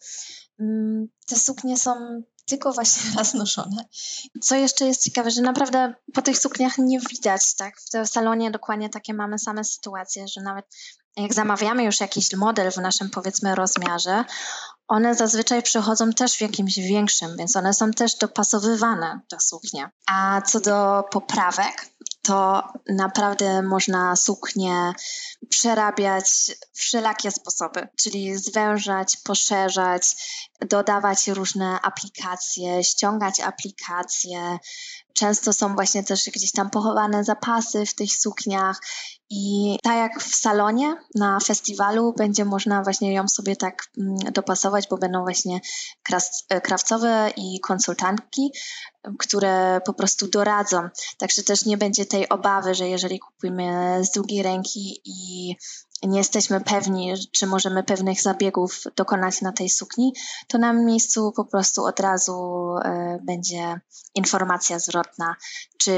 mm, 0.59 1.07
te 1.27 1.35
suknie 1.35 1.77
są 1.77 2.23
tylko 2.45 2.73
właśnie 2.73 3.11
raz 3.17 3.33
noszone. 3.33 3.85
Co 4.41 4.55
jeszcze 4.55 4.85
jest 4.85 5.03
ciekawe, 5.03 5.31
że 5.31 5.41
naprawdę 5.41 5.93
po 6.13 6.21
tych 6.21 6.39
sukniach 6.39 6.77
nie 6.77 6.99
widać, 6.99 7.55
tak? 7.55 7.73
W 7.81 8.07
salonie 8.07 8.51
dokładnie 8.51 8.89
takie 8.89 9.13
mamy 9.13 9.39
same 9.39 9.63
sytuacje, 9.63 10.27
że 10.27 10.41
nawet 10.41 10.65
jak 11.17 11.33
zamawiamy 11.33 11.83
już 11.83 11.99
jakiś 11.99 12.33
model 12.33 12.71
w 12.71 12.77
naszym 12.77 13.09
powiedzmy 13.09 13.55
rozmiarze, 13.55 14.25
one 14.87 15.15
zazwyczaj 15.15 15.63
przychodzą 15.63 16.11
też 16.11 16.37
w 16.37 16.41
jakimś 16.41 16.75
większym, 16.75 17.37
więc 17.37 17.55
one 17.55 17.73
są 17.73 17.91
też 17.91 18.15
dopasowywane 18.15 19.19
do 19.31 19.39
suknia. 19.39 19.91
A 20.11 20.41
co 20.41 20.59
do 20.59 21.03
poprawek, 21.11 21.89
to 22.23 22.63
naprawdę 22.89 23.61
można 23.61 24.15
suknię 24.15 24.93
przerabiać 25.49 26.51
wszelakie 26.73 27.31
sposoby, 27.31 27.87
czyli 27.97 28.37
zwężać, 28.37 29.17
poszerzać, 29.23 30.15
dodawać 30.69 31.27
różne 31.27 31.81
aplikacje, 31.81 32.83
ściągać 32.83 33.39
aplikacje. 33.39 34.57
Często 35.13 35.53
są 35.53 35.75
właśnie 35.75 36.03
też 36.03 36.29
gdzieś 36.35 36.51
tam 36.51 36.69
pochowane 36.69 37.23
zapasy 37.23 37.85
w 37.85 37.95
tych 37.95 38.11
sukniach 38.15 38.79
i 39.29 39.77
tak 39.83 39.97
jak 39.97 40.21
w 40.21 40.35
salonie 40.35 40.95
na 41.15 41.39
festiwalu 41.39 42.13
będzie 42.17 42.45
można 42.45 42.83
właśnie 42.83 43.13
ją 43.13 43.27
sobie 43.27 43.55
tak 43.55 43.83
mm, 43.97 44.17
dopasować, 44.17 44.87
bo 44.89 44.97
będą 44.97 45.21
właśnie 45.21 45.59
e, 46.49 46.61
krawcowe 46.61 47.31
i 47.37 47.59
konsultantki, 47.59 48.51
które 49.19 49.81
po 49.85 49.93
prostu 49.93 50.27
doradzą. 50.27 50.89
Także 51.17 51.43
też 51.43 51.65
nie 51.65 51.77
będzie 51.77 52.05
tej 52.05 52.29
obawy, 52.29 52.75
że 52.75 52.89
jeżeli 52.89 53.19
kupimy 53.19 53.99
z 54.05 54.11
drugiej 54.11 54.43
ręki 54.43 55.01
i 55.05 55.55
nie 56.07 56.17
jesteśmy 56.17 56.61
pewni, 56.61 57.13
czy 57.31 57.47
możemy 57.47 57.83
pewnych 57.83 58.21
zabiegów 58.21 58.83
dokonać 58.95 59.41
na 59.41 59.51
tej 59.51 59.69
sukni, 59.69 60.13
to 60.47 60.57
na 60.57 60.73
miejscu 60.73 61.31
po 61.35 61.45
prostu 61.45 61.85
od 61.85 61.99
razu 61.99 62.67
e, 62.83 63.19
będzie 63.23 63.79
informacja 64.15 64.79
zwrotna, 64.79 65.35
czy 65.77 65.93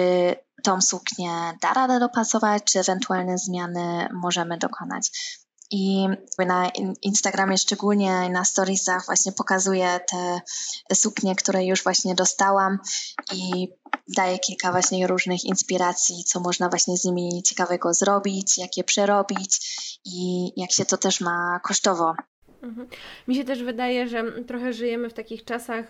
tą 0.64 0.82
suknię 0.82 1.32
da 1.62 1.74
radę 1.74 2.00
dopasować, 2.00 2.64
czy 2.64 2.80
ewentualne 2.80 3.38
zmiany 3.38 4.08
możemy 4.14 4.58
dokonać. 4.58 5.12
I 5.72 6.08
na 6.46 6.70
Instagramie 7.02 7.58
szczególnie 7.58 8.30
na 8.30 8.46
storiesach 8.46 9.06
właśnie 9.06 9.32
pokazuję 9.32 10.00
te 10.88 10.96
suknie, 10.96 11.36
które 11.36 11.66
już 11.66 11.84
właśnie 11.84 12.16
dostałam 12.16 12.80
i 13.34 13.68
daję 14.08 14.40
kilka 14.40 14.72
właśnie 14.72 15.08
różnych 15.08 15.44
inspiracji, 15.44 16.24
co 16.24 16.40
można 16.40 16.70
właśnie 16.70 16.98
z 16.98 17.06
nimi 17.06 17.44
ciekawego 17.44 17.94
zrobić, 17.94 18.58
jak 18.58 18.78
je 18.78 18.84
przerobić 18.84 19.80
i 20.06 20.52
jak 20.62 20.72
się 20.72 20.86
to 20.86 20.98
też 20.98 21.22
ma 21.22 21.60
kosztowo 21.64 22.14
Mhm. 22.66 22.88
Mi 23.28 23.36
się 23.36 23.44
też 23.44 23.64
wydaje, 23.64 24.08
że 24.08 24.24
trochę 24.48 24.74
żyjemy 24.74 25.10
w 25.10 25.14
takich 25.14 25.46
czasach, 25.46 25.90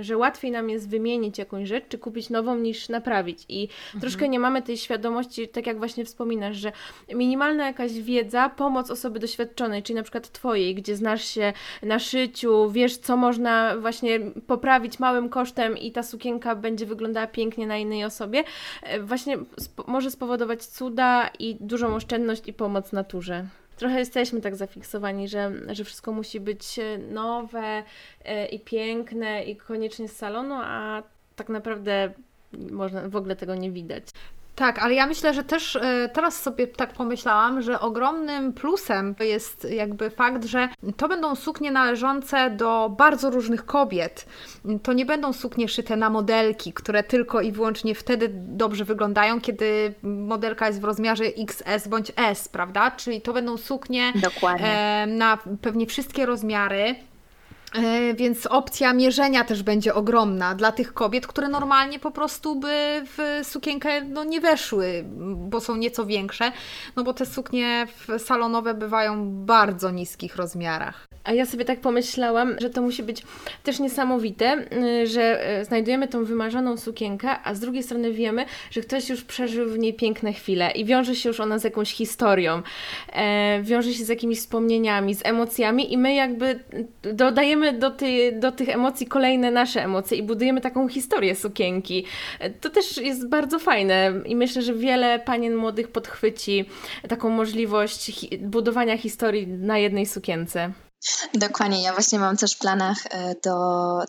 że 0.00 0.16
łatwiej 0.16 0.50
nam 0.50 0.70
jest 0.70 0.88
wymienić 0.88 1.38
jakąś 1.38 1.68
rzecz, 1.68 1.84
czy 1.88 1.98
kupić 1.98 2.30
nową, 2.30 2.56
niż 2.56 2.88
naprawić. 2.88 3.44
I 3.48 3.62
mhm. 3.62 4.00
troszkę 4.00 4.28
nie 4.28 4.38
mamy 4.38 4.62
tej 4.62 4.76
świadomości, 4.76 5.48
tak 5.48 5.66
jak 5.66 5.78
właśnie 5.78 6.04
wspominasz, 6.04 6.56
że 6.56 6.72
minimalna 7.14 7.66
jakaś 7.66 7.92
wiedza, 7.92 8.48
pomoc 8.48 8.90
osoby 8.90 9.18
doświadczonej, 9.18 9.82
czyli 9.82 9.96
na 9.96 10.02
przykład 10.02 10.32
Twojej, 10.32 10.74
gdzie 10.74 10.96
znasz 10.96 11.24
się 11.24 11.52
na 11.82 11.98
szyciu, 11.98 12.70
wiesz, 12.70 12.96
co 12.96 13.16
można 13.16 13.76
właśnie 13.76 14.20
poprawić 14.46 14.98
małym 14.98 15.28
kosztem 15.28 15.78
i 15.78 15.92
ta 15.92 16.02
sukienka 16.02 16.56
będzie 16.56 16.86
wyglądała 16.86 17.26
pięknie 17.26 17.66
na 17.66 17.76
innej 17.76 18.04
osobie, 18.04 18.44
e, 18.82 19.00
właśnie 19.00 19.38
sp 19.66 19.76
może 19.86 20.10
spowodować 20.10 20.66
cuda 20.66 21.30
i 21.38 21.56
dużą 21.60 21.94
oszczędność 21.94 22.42
i 22.46 22.52
pomoc 22.52 22.92
naturze 22.92 23.46
trochę 23.76 23.98
jesteśmy 23.98 24.40
tak 24.40 24.56
zafiksowani, 24.56 25.28
że, 25.28 25.52
że 25.68 25.84
wszystko 25.84 26.12
musi 26.12 26.40
być 26.40 26.78
e, 26.78 26.98
nowe 26.98 27.82
e, 28.24 28.46
i 28.46 28.60
piękne 28.60 29.44
i 29.44 29.56
koniecznie 29.56 30.08
z 30.08 30.16
salonu, 30.16 30.54
a 30.58 31.02
tak 31.36 31.48
naprawdę 31.48 32.12
można 32.70 33.08
w 33.08 33.16
ogóle 33.16 33.36
tego 33.36 33.54
nie 33.54 33.70
widać. 33.70 34.04
Tak, 34.54 34.78
ale 34.78 34.94
ja 34.94 35.06
myślę, 35.06 35.34
że 35.34 35.44
też 35.44 35.76
e, 35.76 36.08
teraz 36.12 36.42
sobie 36.42 36.66
tak 36.66 36.92
pomyślałam, 36.92 37.62
że 37.62 37.80
ogromnym 37.80 38.52
plusem 38.52 39.14
jest 39.20 39.66
jakby 39.70 40.10
fakt, 40.10 40.44
że 40.44 40.68
to 40.96 41.08
będą 41.08 41.34
suknie 41.34 41.72
należące 41.72 42.50
do 42.50 42.94
bardzo 42.98 43.30
różnych 43.30 43.64
kobiet. 43.64 44.26
To 44.82 44.92
nie 44.92 45.06
będą 45.06 45.32
suknie 45.32 45.68
szyte 45.68 45.96
na 45.96 46.10
modelki, 46.10 46.72
które 46.72 47.02
tylko 47.02 47.40
i 47.40 47.52
wyłącznie 47.52 47.94
wtedy 47.94 48.28
dobrze 48.32 48.84
wyglądają, 48.84 49.40
kiedy 49.40 49.94
modelka 50.02 50.66
jest 50.66 50.80
w 50.80 50.84
rozmiarze 50.84 51.24
XS 51.24 51.88
bądź 51.88 52.12
S, 52.16 52.48
prawda? 52.48 52.90
Czyli 52.90 53.20
to 53.20 53.32
będą 53.32 53.56
suknie 53.56 54.12
Dokładnie. 54.14 55.06
na 55.08 55.38
pewnie 55.62 55.86
wszystkie 55.86 56.26
rozmiary 56.26 56.94
E, 57.11 57.11
więc 58.14 58.46
opcja 58.46 58.92
mierzenia 58.92 59.44
też 59.44 59.62
będzie 59.62 59.94
ogromna 59.94 60.54
dla 60.54 60.72
tych 60.72 60.94
kobiet, 60.94 61.26
które 61.26 61.48
normalnie 61.48 61.98
po 61.98 62.10
prostu 62.10 62.56
by 62.56 63.02
w 63.04 63.40
sukienkę 63.42 64.04
no, 64.04 64.24
nie 64.24 64.40
weszły, 64.40 65.04
bo 65.36 65.60
są 65.60 65.76
nieco 65.76 66.06
większe, 66.06 66.52
no 66.96 67.04
bo 67.04 67.14
te 67.14 67.26
suknie 67.26 67.86
salonowe 68.18 68.74
bywają 68.74 69.24
w 69.24 69.28
bardzo 69.28 69.90
niskich 69.90 70.36
rozmiarach. 70.36 71.11
A 71.24 71.32
ja 71.32 71.46
sobie 71.46 71.64
tak 71.64 71.80
pomyślałam, 71.80 72.56
że 72.60 72.70
to 72.70 72.82
musi 72.82 73.02
być 73.02 73.22
też 73.62 73.80
niesamowite, 73.80 74.66
y, 75.02 75.06
że 75.06 75.58
y, 75.60 75.64
znajdujemy 75.64 76.08
tą 76.08 76.24
wymarzoną 76.24 76.76
sukienkę, 76.76 77.30
a 77.44 77.54
z 77.54 77.60
drugiej 77.60 77.82
strony 77.82 78.12
wiemy, 78.12 78.44
że 78.70 78.80
ktoś 78.80 79.08
już 79.08 79.24
przeżył 79.24 79.70
w 79.70 79.78
niej 79.78 79.94
piękne 79.94 80.32
chwile 80.32 80.70
i 80.70 80.84
wiąże 80.84 81.14
się 81.14 81.28
już 81.28 81.40
ona 81.40 81.58
z 81.58 81.64
jakąś 81.64 81.92
historią, 81.92 82.62
e, 83.12 83.62
wiąże 83.62 83.92
się 83.92 84.04
z 84.04 84.08
jakimiś 84.08 84.38
wspomnieniami, 84.38 85.14
z 85.14 85.26
emocjami 85.26 85.92
i 85.92 85.98
my 85.98 86.14
jakby 86.14 86.60
dodajemy 87.02 87.72
do, 87.72 87.90
ty, 87.90 88.32
do 88.32 88.52
tych 88.52 88.68
emocji 88.68 89.06
kolejne 89.06 89.50
nasze 89.50 89.84
emocje 89.84 90.18
i 90.18 90.22
budujemy 90.22 90.60
taką 90.60 90.88
historię 90.88 91.34
sukienki. 91.34 92.04
E, 92.40 92.50
to 92.50 92.70
też 92.70 92.96
jest 92.96 93.28
bardzo 93.28 93.58
fajne 93.58 94.12
i 94.26 94.36
myślę, 94.36 94.62
że 94.62 94.74
wiele 94.74 95.18
panien 95.18 95.56
młodych 95.56 95.88
podchwyci 95.88 96.64
taką 97.08 97.30
możliwość 97.30 98.28
budowania 98.38 98.98
historii 98.98 99.46
na 99.46 99.78
jednej 99.78 100.06
sukience. 100.06 100.72
Dokładnie, 101.34 101.82
ja 101.82 101.92
właśnie 101.92 102.18
mam 102.18 102.36
też 102.36 102.54
w 102.54 102.58
planach 102.58 102.98
e, 103.10 103.34
do, 103.44 103.56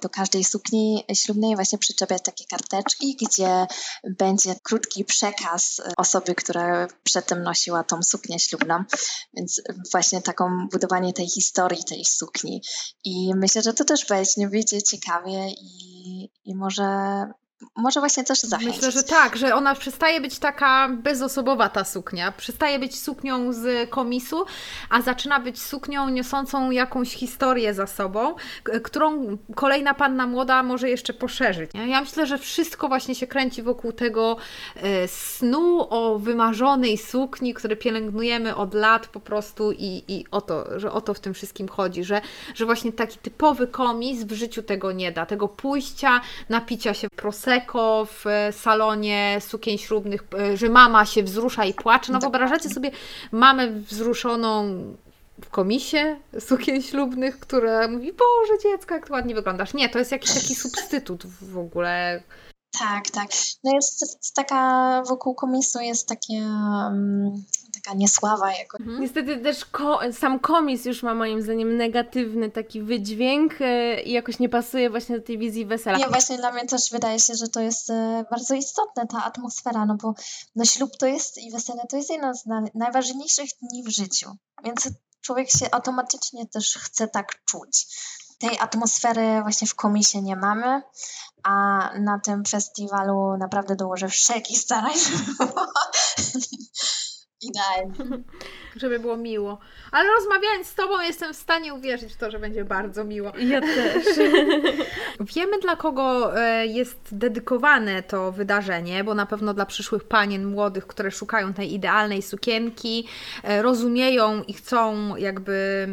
do 0.01 0.09
każdej 0.09 0.43
sukni 0.43 1.05
ślubnej 1.13 1.55
właśnie 1.55 1.77
przyczepiać 1.77 2.21
takie 2.23 2.45
karteczki, 2.45 3.17
gdzie 3.21 3.67
będzie 4.17 4.55
krótki 4.63 5.05
przekaz 5.05 5.81
osoby, 5.97 6.35
która 6.35 6.87
przedtem 7.03 7.43
nosiła 7.43 7.83
tą 7.83 8.03
suknię 8.03 8.39
ślubną, 8.39 8.83
więc 9.33 9.61
właśnie 9.91 10.21
taką 10.21 10.67
budowanie 10.71 11.13
tej 11.13 11.29
historii 11.29 11.83
tej 11.83 12.05
sukni. 12.05 12.61
I 13.03 13.31
myślę, 13.35 13.61
że 13.61 13.73
to 13.73 13.85
też 13.85 14.05
będzie, 14.05 14.81
ciekawie 14.83 15.49
i, 15.49 16.29
i 16.45 16.55
może 16.55 16.83
może 17.75 17.99
właśnie 17.99 18.23
też 18.23 18.39
zachęcić. 18.39 18.75
Myślę, 18.75 18.91
że 18.91 19.03
tak, 19.03 19.35
że 19.35 19.55
ona 19.55 19.75
przestaje 19.75 20.21
być 20.21 20.39
taka 20.39 20.89
bezosobowa 20.89 21.69
ta 21.69 21.83
suknia. 21.83 22.31
Przestaje 22.31 22.79
być 22.79 22.99
suknią 22.99 23.53
z 23.53 23.89
komisu, 23.89 24.45
a 24.89 25.01
zaczyna 25.01 25.39
być 25.39 25.61
suknią 25.61 26.09
niosącą 26.09 26.71
jakąś 26.71 27.13
historię 27.13 27.73
za 27.73 27.87
sobą, 27.87 28.35
którą 28.83 29.37
kolejna 29.55 29.93
panna 29.93 30.27
młoda 30.27 30.63
może 30.63 30.89
jeszcze 30.89 31.13
poszerzyć. 31.13 31.71
Ja 31.87 32.01
myślę, 32.01 32.25
że 32.25 32.37
wszystko 32.37 32.87
właśnie 32.87 33.15
się 33.15 33.27
kręci 33.27 33.61
wokół 33.61 33.91
tego 33.91 34.37
e, 34.75 35.07
snu 35.07 35.87
o 35.89 36.19
wymarzonej 36.19 36.97
sukni, 36.97 37.53
który 37.53 37.75
pielęgnujemy 37.75 38.55
od 38.55 38.73
lat 38.73 39.07
po 39.07 39.19
prostu 39.19 39.71
i, 39.71 40.03
i 40.07 40.25
o 40.31 40.41
to, 40.41 40.79
że 40.79 40.91
o 40.91 41.01
to 41.01 41.13
w 41.13 41.19
tym 41.19 41.33
wszystkim 41.33 41.67
chodzi, 41.67 42.03
że, 42.03 42.21
że 42.55 42.65
właśnie 42.65 42.91
taki 42.91 43.17
typowy 43.17 43.67
komis 43.67 44.23
w 44.23 44.31
życiu 44.31 44.63
tego 44.63 44.91
nie 44.91 45.11
da, 45.11 45.25
tego 45.25 45.47
pójścia, 45.47 46.21
napicia 46.49 46.93
się 46.93 47.07
prosecco, 47.15 47.52
Prosecco 47.53 48.05
w 48.05 48.27
e, 48.27 48.51
salonie 48.51 49.37
sukien 49.41 49.77
ślubnych, 49.77 50.23
e, 50.39 50.57
że 50.57 50.69
mama 50.69 51.05
się 51.05 51.23
wzrusza 51.23 51.65
i 51.65 51.73
płacze. 51.73 52.13
No 52.13 52.19
wyobrażacie 52.19 52.69
sobie 52.69 52.91
mamę 53.31 53.71
wzruszoną 53.71 54.63
w 55.41 55.49
komisie 55.49 56.19
sukien 56.39 56.81
ślubnych, 56.81 57.39
która 57.39 57.87
mówi, 57.87 58.13
Boże 58.13 58.63
dziecko, 58.63 58.93
jak 58.93 59.07
to 59.07 59.13
ładnie 59.13 59.35
wyglądasz. 59.35 59.73
Nie, 59.73 59.89
to 59.89 59.99
jest 59.99 60.11
jakiś 60.11 60.33
taki 60.33 60.55
substytut 60.55 61.25
w 61.25 61.57
ogóle. 61.57 62.23
Tak, 62.79 63.09
tak. 63.09 63.27
No 63.63 63.71
jest, 63.75 64.01
jest 64.01 64.35
taka, 64.35 65.03
wokół 65.09 65.35
komisu 65.35 65.79
jest 65.79 66.07
takie 66.07 66.33
um, 66.33 67.43
taka 67.83 67.97
niesława 67.97 68.51
jako. 68.51 68.77
Mhm. 68.77 69.01
Niestety 69.01 69.37
też 69.37 69.65
ko 69.65 69.99
sam 70.19 70.39
komis 70.39 70.85
już 70.85 71.03
ma 71.03 71.13
moim 71.13 71.41
zdaniem 71.41 71.77
negatywny 71.77 72.51
taki 72.51 72.81
wydźwięk 72.81 73.53
e, 73.61 74.01
i 74.01 74.11
jakoś 74.11 74.39
nie 74.39 74.49
pasuje 74.49 74.89
właśnie 74.89 75.19
do 75.19 75.25
tej 75.25 75.37
wizji 75.37 75.65
wesela. 75.65 75.97
Nie, 75.97 76.07
właśnie 76.07 76.37
dla 76.37 76.51
mnie 76.51 76.65
też 76.65 76.91
wydaje 76.91 77.19
się, 77.19 77.35
że 77.35 77.47
to 77.47 77.59
jest 77.59 77.89
e, 77.89 78.25
bardzo 78.31 78.55
istotne, 78.55 79.07
ta 79.07 79.23
atmosfera, 79.23 79.85
no 79.85 79.95
bo 79.95 80.13
no, 80.55 80.65
ślub 80.65 80.97
to 80.97 81.05
jest 81.05 81.37
i 81.37 81.51
wesele 81.51 81.81
to 81.89 81.97
jest 81.97 82.09
jedno 82.09 82.35
z 82.35 82.45
na 82.45 82.63
najważniejszych 82.75 83.49
dni 83.61 83.83
w 83.83 83.89
życiu, 83.89 84.31
więc 84.63 84.89
człowiek 85.21 85.49
się 85.49 85.71
automatycznie 85.71 86.47
też 86.47 86.77
chce 86.77 87.07
tak 87.07 87.45
czuć. 87.45 87.87
Tej 88.39 88.59
atmosfery 88.59 89.41
właśnie 89.41 89.67
w 89.67 89.75
komisie 89.75 90.21
nie 90.21 90.35
mamy, 90.35 90.81
a 91.43 91.89
na 91.99 92.19
tym 92.19 92.45
festiwalu 92.45 93.37
naprawdę 93.37 93.75
dołożę 93.75 94.09
wszelkich 94.09 94.59
starań, 94.59 94.93
Idealnie. 97.43 98.23
Żeby 98.75 98.99
było 98.99 99.17
miło. 99.17 99.57
Ale 99.91 100.09
rozmawiając 100.09 100.67
z 100.67 100.75
Tobą 100.75 101.01
jestem 101.01 101.33
w 101.33 101.37
stanie 101.37 101.73
uwierzyć 101.73 102.13
w 102.13 102.17
to, 102.17 102.31
że 102.31 102.39
będzie 102.39 102.65
bardzo 102.65 103.03
miło. 103.03 103.31
Ja 103.37 103.61
też. 103.61 104.05
Wiemy 105.35 105.59
dla 105.59 105.75
kogo 105.75 106.37
e, 106.41 106.65
jest 106.65 106.99
dedykowane 107.11 108.03
to 108.03 108.31
wydarzenie, 108.31 109.03
bo 109.03 109.13
na 109.13 109.25
pewno 109.25 109.53
dla 109.53 109.65
przyszłych 109.65 110.03
panien 110.03 110.45
młodych, 110.45 110.87
które 110.87 111.11
szukają 111.11 111.53
tej 111.53 111.73
idealnej 111.73 112.21
sukienki, 112.21 113.07
e, 113.43 113.61
rozumieją 113.61 114.43
i 114.43 114.53
chcą 114.53 115.15
jakby, 115.15 115.87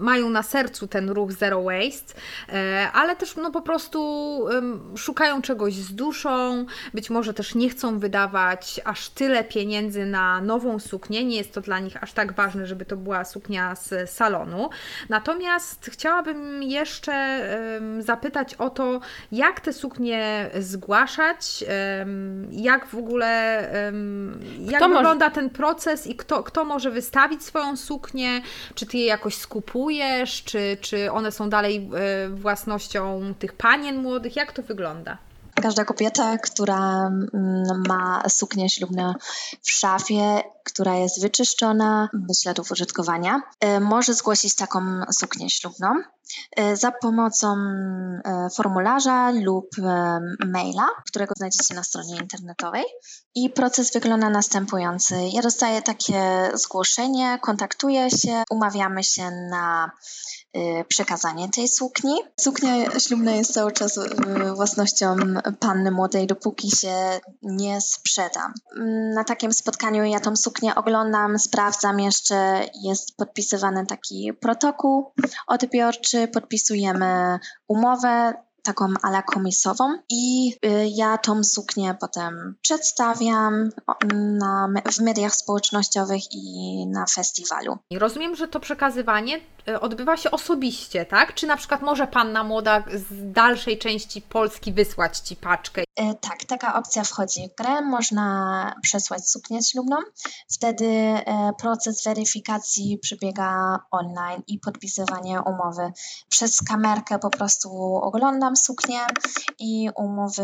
mają 0.00 0.30
na 0.30 0.42
sercu 0.42 0.86
ten 0.86 1.10
ruch 1.10 1.32
Zero 1.32 1.62
Waste, 1.62 2.14
e, 2.48 2.88
ale 2.92 3.16
też 3.16 3.36
no 3.36 3.50
po 3.50 3.62
prostu 3.62 3.96
szukają 4.96 5.42
czegoś 5.42 5.74
z 5.74 5.94
duszą, 5.94 6.66
być 6.94 7.10
może 7.10 7.34
też 7.34 7.54
nie 7.54 7.70
chcą 7.70 7.98
wydawać 7.98 8.80
aż 8.84 9.08
tyle 9.08 9.44
pieniędzy 9.44 10.06
na 10.06 10.40
nową 10.40 10.78
suknię, 10.96 11.24
nie 11.24 11.36
jest 11.36 11.52
to 11.52 11.60
dla 11.60 11.78
nich 11.78 12.02
aż 12.02 12.12
tak 12.12 12.32
ważne, 12.32 12.66
żeby 12.66 12.84
to 12.84 12.96
była 12.96 13.24
suknia 13.24 13.74
z 13.74 14.10
salonu. 14.10 14.70
Natomiast 15.08 15.90
chciałabym 15.92 16.62
jeszcze 16.62 17.40
zapytać 18.00 18.54
o 18.54 18.70
to, 18.70 19.00
jak 19.32 19.60
te 19.60 19.72
suknie 19.72 20.50
zgłaszać, 20.60 21.64
jak 22.50 22.86
w 22.86 22.94
ogóle, 22.94 23.62
jak 24.60 24.76
kto 24.76 24.88
wygląda 24.88 25.26
może... 25.28 25.34
ten 25.34 25.50
proces 25.50 26.06
i 26.06 26.14
kto, 26.14 26.42
kto 26.42 26.64
może 26.64 26.90
wystawić 26.90 27.44
swoją 27.44 27.76
suknię, 27.76 28.42
czy 28.74 28.86
ty 28.86 28.98
je 28.98 29.06
jakoś 29.06 29.34
skupujesz, 29.34 30.44
czy, 30.44 30.76
czy 30.80 31.12
one 31.12 31.32
są 31.32 31.50
dalej 31.50 31.90
e, 31.94 32.28
własnością 32.28 33.34
tych 33.38 33.52
panien 33.52 33.96
młodych, 34.02 34.36
jak 34.36 34.52
to 34.52 34.62
wygląda? 34.62 35.18
Każda 35.62 35.84
kobieta, 35.84 36.38
która 36.38 37.06
mm, 37.06 37.82
ma 37.88 38.22
suknię 38.28 38.70
ślubną 38.70 39.14
w 39.62 39.70
szafie, 39.70 40.42
która 40.66 40.96
jest 40.96 41.20
wyczyszczona 41.20 42.08
bez 42.12 42.42
śladów 42.42 42.70
użytkowania, 42.70 43.42
e, 43.60 43.80
może 43.80 44.14
zgłosić 44.14 44.54
taką 44.54 44.80
suknię 45.12 45.50
ślubną 45.50 45.88
e, 46.56 46.76
za 46.76 46.92
pomocą 46.92 47.56
e, 47.56 48.48
formularza 48.56 49.30
lub 49.30 49.66
maila, 50.46 50.88
którego 51.06 51.34
znajdziecie 51.36 51.74
na 51.74 51.84
stronie 51.84 52.16
internetowej. 52.16 52.84
I 53.34 53.50
proces 53.50 53.92
wygląda 53.92 54.30
następujący. 54.30 55.14
Ja 55.32 55.42
dostaję 55.42 55.82
takie 55.82 56.50
zgłoszenie, 56.54 57.38
kontaktuję 57.42 58.10
się, 58.10 58.42
umawiamy 58.50 59.04
się 59.04 59.30
na 59.50 59.90
przekazanie 60.88 61.48
tej 61.48 61.68
sukni. 61.68 62.16
Suknia 62.40 63.00
ślubna 63.00 63.32
jest 63.32 63.52
cały 63.52 63.72
czas 63.72 63.98
własnością 64.54 65.16
panny 65.60 65.90
młodej, 65.90 66.26
dopóki 66.26 66.70
się 66.76 67.20
nie 67.42 67.80
sprzeda. 67.80 68.52
Na 69.14 69.24
takim 69.24 69.52
spotkaniu 69.52 70.04
ja 70.04 70.20
tą 70.20 70.36
suknię 70.36 70.55
oglądam, 70.74 71.38
sprawdzam 71.38 72.00
jeszcze, 72.00 72.64
jest 72.82 73.16
podpisywany 73.16 73.86
taki 73.86 74.32
protokół 74.40 75.12
odbiorczy, 75.46 76.28
podpisujemy 76.28 77.38
umowę, 77.68 78.34
taką 78.66 78.86
ala 79.02 79.22
komisową 79.22 79.98
i 80.10 80.52
y, 80.66 80.86
ja 80.88 81.18
tą 81.18 81.44
suknię 81.44 81.96
potem 82.00 82.54
przedstawiam 82.62 83.70
na, 84.14 84.68
w 84.92 85.00
mediach 85.00 85.34
społecznościowych 85.34 86.22
i 86.32 86.86
na 86.86 87.04
festiwalu. 87.14 87.78
Rozumiem, 87.92 88.36
że 88.36 88.48
to 88.48 88.60
przekazywanie 88.60 89.40
odbywa 89.80 90.16
się 90.16 90.30
osobiście, 90.30 91.06
tak? 91.06 91.34
Czy 91.34 91.46
na 91.46 91.56
przykład 91.56 91.82
może 91.82 92.06
panna 92.06 92.44
młoda 92.44 92.84
z 92.94 93.32
dalszej 93.32 93.78
części 93.78 94.22
Polski 94.22 94.72
wysłać 94.72 95.18
Ci 95.18 95.36
paczkę? 95.36 95.82
Y, 95.82 96.14
tak, 96.20 96.44
taka 96.44 96.78
opcja 96.78 97.04
wchodzi 97.04 97.48
w 97.48 97.62
grę. 97.62 97.82
Można 97.82 98.74
przesłać 98.82 99.30
suknię 99.30 99.62
ślubną. 99.62 99.96
Wtedy 100.52 100.86
proces 101.60 102.04
weryfikacji 102.04 102.98
przebiega 102.98 103.78
online 103.90 104.42
i 104.46 104.58
podpisywanie 104.58 105.40
umowy. 105.40 105.92
Przez 106.28 106.62
kamerkę 106.62 107.18
po 107.18 107.30
prostu 107.30 107.94
oglądam 107.94 108.56
suknie 108.56 108.98
i 109.58 109.90
umowy 109.96 110.42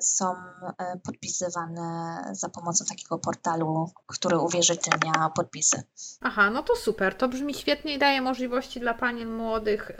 są 0.00 0.34
e, 0.78 0.98
podpisywane 1.04 2.22
za 2.32 2.48
pomocą 2.48 2.84
takiego 2.84 3.18
portalu, 3.18 3.90
który 4.06 4.38
uwierzytelnia 4.38 5.30
podpisy. 5.36 5.82
Aha, 6.20 6.50
no 6.50 6.62
to 6.62 6.76
super. 6.76 7.14
To 7.14 7.28
brzmi 7.28 7.54
świetnie 7.54 7.94
i 7.94 7.98
daje 7.98 8.20
możliwości 8.58 8.80
dla 8.80 8.94
panien 8.94 9.30
młodych 9.32 9.90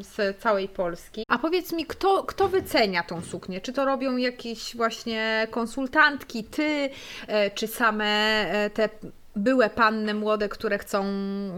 z 0.00 0.42
całej 0.42 0.68
Polski. 0.68 1.24
A 1.28 1.38
powiedz 1.38 1.72
mi, 1.72 1.86
kto, 1.86 2.22
kto 2.22 2.48
wycenia 2.48 3.02
tą 3.02 3.22
suknię? 3.22 3.60
Czy 3.60 3.72
to 3.72 3.84
robią 3.84 4.16
jakieś 4.16 4.76
właśnie 4.76 5.46
konsultantki, 5.50 6.44
ty, 6.44 6.90
e, 7.26 7.50
czy 7.50 7.66
same 7.66 8.04
e, 8.04 8.70
te 8.70 8.88
były 9.36 9.68
panny 9.70 10.14
młode, 10.14 10.48
które 10.48 10.78
chcą 10.78 11.04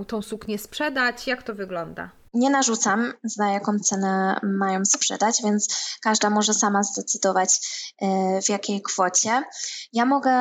tą 0.07 0.23
suknię 0.23 0.59
sprzedać? 0.59 1.27
Jak 1.27 1.43
to 1.43 1.55
wygląda? 1.55 2.11
nie 2.35 2.51
narzucam, 2.51 3.12
za 3.25 3.47
jaką 3.49 3.79
cenę 3.79 4.41
mają 4.43 4.85
sprzedać, 4.85 5.43
więc 5.45 5.69
każda 6.03 6.31
może 6.31 6.55
sama 6.55 6.83
zdecydować, 6.83 7.51
e, 8.03 8.43
w 8.43 8.49
jakiej 8.49 8.83
kwocie. 8.83 9.43
Ja 9.93 10.05
mogę 10.05 10.33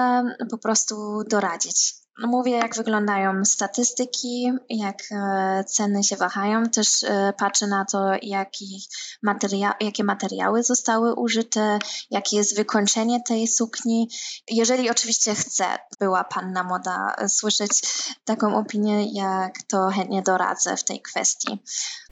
po 0.52 0.58
prostu 0.58 1.24
doradzić. 1.30 2.05
Mówię, 2.20 2.52
jak 2.52 2.76
wyglądają 2.76 3.46
statystyki, 3.46 4.52
jak 4.70 4.98
e, 5.12 5.64
ceny 5.68 6.04
się 6.04 6.16
wahają. 6.16 6.70
Też 6.70 7.04
e, 7.04 7.34
patrzę 7.38 7.68
na 7.68 7.86
to, 7.86 8.12
jaki 8.22 8.82
materia 9.24 9.74
jakie 9.80 10.04
materiały 10.04 10.64
zostały 10.64 11.16
użyte, 11.16 11.80
jakie 12.12 12.38
jest 12.38 12.56
wykończenie 12.56 13.24
tej 13.24 13.48
sukni. 13.48 14.10
Jeżeli 14.50 14.90
oczywiście 14.90 15.36
chce, 15.36 15.66
była 16.00 16.24
panna 16.24 16.64
moda 16.64 17.16
słyszeć 17.28 17.82
taką 18.26 18.58
opinię, 18.58 19.14
jak 19.14 19.64
to 19.64 19.90
chętnie 19.90 20.22
doradzę 20.22 20.78
w 20.78 20.84
tej 20.84 21.02
kwestii. 21.02 21.60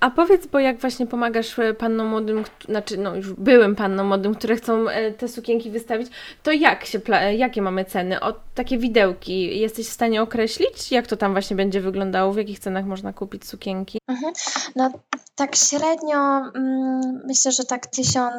A 0.03 0.09
powiedz, 0.09 0.47
bo 0.47 0.59
jak 0.59 0.79
właśnie 0.79 1.07
pomagasz 1.07 1.59
e, 1.59 1.73
pannom 1.73 2.07
młodym, 2.07 2.43
znaczy 2.65 2.97
no 2.97 3.15
już 3.15 3.33
byłym 3.33 3.75
pannom 3.75 4.07
młodym, 4.07 4.35
które 4.35 4.55
chcą 4.55 4.85
te 5.17 5.27
sukienki 5.27 5.71
wystawić, 5.71 6.11
to 6.43 6.51
jak 6.51 6.85
się, 6.85 7.01
jakie 7.37 7.61
mamy 7.61 7.85
ceny? 7.85 8.19
O 8.19 8.33
takie 8.55 8.77
widełki, 8.77 9.59
jesteś 9.59 9.87
w 9.87 9.93
stanie 9.93 10.21
określić, 10.21 10.91
jak 10.91 11.07
to 11.07 11.17
tam 11.17 11.31
właśnie 11.31 11.55
będzie 11.55 11.81
wyglądało, 11.81 12.33
w 12.33 12.37
jakich 12.37 12.59
cenach 12.59 12.85
można 12.85 13.13
kupić 13.13 13.47
sukienki? 13.47 13.99
Mhm. 14.07 14.33
No 14.75 14.91
tak 15.35 15.55
średnio 15.55 16.17
mm, 16.55 17.21
myślę, 17.25 17.51
że 17.51 17.63
tak 17.63 17.87
1000-1500 17.87 18.29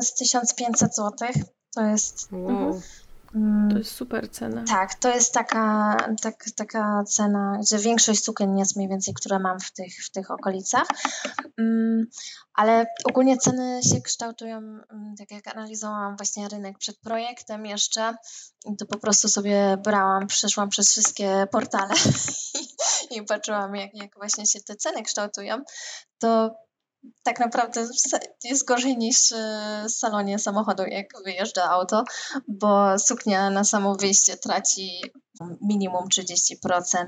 zł 0.78 1.12
to 1.74 1.84
jest. 1.84 2.28
Wow. 2.32 2.50
Mm, 2.50 2.80
To 3.70 3.78
jest 3.78 3.90
super 3.90 4.30
cena. 4.30 4.64
Tak, 4.68 4.94
to 4.94 5.08
jest 5.08 5.34
taka, 5.34 5.96
tak, 6.22 6.44
taka 6.56 7.04
cena, 7.04 7.60
że 7.70 7.78
większość 7.78 8.24
sukien 8.24 8.58
jest 8.58 8.76
mniej 8.76 8.88
więcej, 8.88 9.14
które 9.14 9.38
mam 9.38 9.60
w 9.60 9.72
tych, 9.72 10.04
w 10.04 10.10
tych 10.10 10.30
okolicach. 10.30 10.86
Mm, 11.58 12.06
ale 12.54 12.86
ogólnie 13.04 13.38
ceny 13.38 13.80
się 13.82 14.02
kształtują, 14.02 14.56
mm, 14.56 15.14
tak 15.18 15.30
jak 15.30 15.56
analizowałam 15.56 16.16
właśnie 16.16 16.48
rynek 16.48 16.78
przed 16.78 17.00
projektem 17.00 17.66
jeszcze, 17.66 18.14
to 18.78 18.86
po 18.86 18.98
prostu 18.98 19.28
sobie 19.28 19.76
brałam, 19.84 20.26
przeszłam 20.26 20.68
przez 20.68 20.90
wszystkie 20.90 21.46
portale 21.50 21.94
i 23.16 23.22
patrzyłam, 23.22 23.74
jak, 23.74 23.90
jak 23.94 24.14
właśnie 24.16 24.46
się 24.46 24.60
te 24.60 24.76
ceny 24.76 25.02
kształtują, 25.02 25.56
to 26.18 26.54
tak 27.22 27.40
naprawdę 27.40 27.86
jest 28.44 28.64
gorzej 28.64 28.96
niż 28.96 29.32
e, 29.32 29.84
w 29.88 29.92
salonie 29.92 30.38
samochodu, 30.38 30.82
jak 30.82 31.06
wyjeżdża 31.24 31.70
auto, 31.70 32.04
bo 32.48 32.98
suknia 32.98 33.50
na 33.50 33.64
samo 33.64 33.94
wyjście 33.94 34.36
traci 34.36 35.02
minimum 35.60 36.04
30%, 36.08 37.06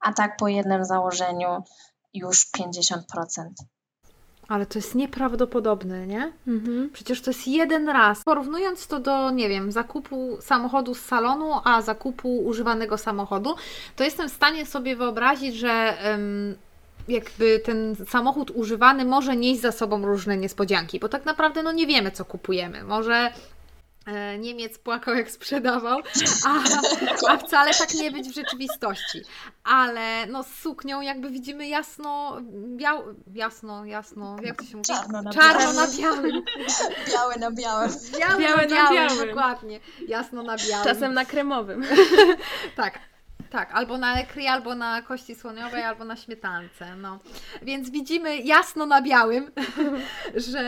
a 0.00 0.12
tak 0.12 0.36
po 0.36 0.48
jednym 0.48 0.84
założeniu 0.84 1.62
już 2.14 2.46
50%. 2.58 3.00
Ale 4.48 4.66
to 4.66 4.78
jest 4.78 4.94
nieprawdopodobne, 4.94 6.06
nie? 6.06 6.32
Mhm. 6.46 6.90
Przecież 6.92 7.20
to 7.20 7.30
jest 7.30 7.48
jeden 7.48 7.88
raz. 7.88 8.22
Porównując 8.24 8.86
to 8.86 9.00
do, 9.00 9.30
nie 9.30 9.48
wiem, 9.48 9.72
zakupu 9.72 10.38
samochodu 10.40 10.94
z 10.94 11.00
salonu, 11.00 11.52
a 11.64 11.82
zakupu 11.82 12.38
używanego 12.38 12.98
samochodu, 12.98 13.54
to 13.96 14.04
jestem 14.04 14.28
w 14.28 14.32
stanie 14.32 14.66
sobie 14.66 14.96
wyobrazić, 14.96 15.54
że 15.54 15.98
em, 15.98 16.56
jakby 17.08 17.58
ten 17.64 17.96
samochód 18.08 18.50
używany 18.50 19.04
może 19.04 19.36
nieść 19.36 19.60
za 19.60 19.72
sobą 19.72 20.06
różne 20.06 20.36
niespodzianki, 20.36 21.00
bo 21.00 21.08
tak 21.08 21.24
naprawdę 21.24 21.62
no 21.62 21.72
nie 21.72 21.86
wiemy, 21.86 22.10
co 22.10 22.24
kupujemy. 22.24 22.84
Może 22.84 23.32
e, 24.06 24.38
Niemiec 24.38 24.78
płakał, 24.78 25.14
jak 25.14 25.30
sprzedawał, 25.30 25.98
a, 26.46 26.58
a 27.32 27.36
wcale 27.36 27.70
tak 27.74 27.94
nie 27.94 28.10
być 28.10 28.28
w 28.28 28.34
rzeczywistości. 28.34 29.20
Ale 29.64 30.26
no 30.26 30.42
z 30.42 30.54
suknią 30.54 31.00
jakby 31.00 31.30
widzimy 31.30 31.68
jasno, 31.68 32.38
biał, 32.76 33.02
jasno, 33.34 33.84
jasno, 33.84 34.36
jak 34.42 34.56
to 34.58 34.64
się 34.64 34.76
mówi? 34.76 34.86
Czarno 34.86 35.22
na 35.22 35.32
Czarno 35.32 35.58
białym. 35.60 35.76
na 35.76 35.86
białym. 35.98 36.42
Białe 37.12 37.36
na 37.38 37.50
białe. 37.50 37.88
Białe, 38.18 38.38
Białe 38.40 38.62
na 38.62 38.68
białym, 38.68 38.94
białym. 39.08 39.26
dokładnie. 39.28 39.80
Jasno 40.08 40.42
na 40.42 40.56
białym. 40.56 40.84
Czasem 40.84 41.14
na 41.14 41.24
kremowym. 41.24 41.84
Tak. 42.76 42.98
Tak, 43.50 43.70
albo 43.72 43.98
na 43.98 44.20
ekry, 44.20 44.48
albo 44.48 44.74
na 44.74 45.02
kości 45.02 45.34
słoniowej, 45.34 45.82
albo 45.82 46.04
na 46.04 46.16
śmietance. 46.16 46.96
No. 46.96 47.18
Więc 47.62 47.90
widzimy 47.90 48.38
jasno 48.38 48.86
na 48.86 49.02
białym, 49.02 49.50
że, 50.50 50.60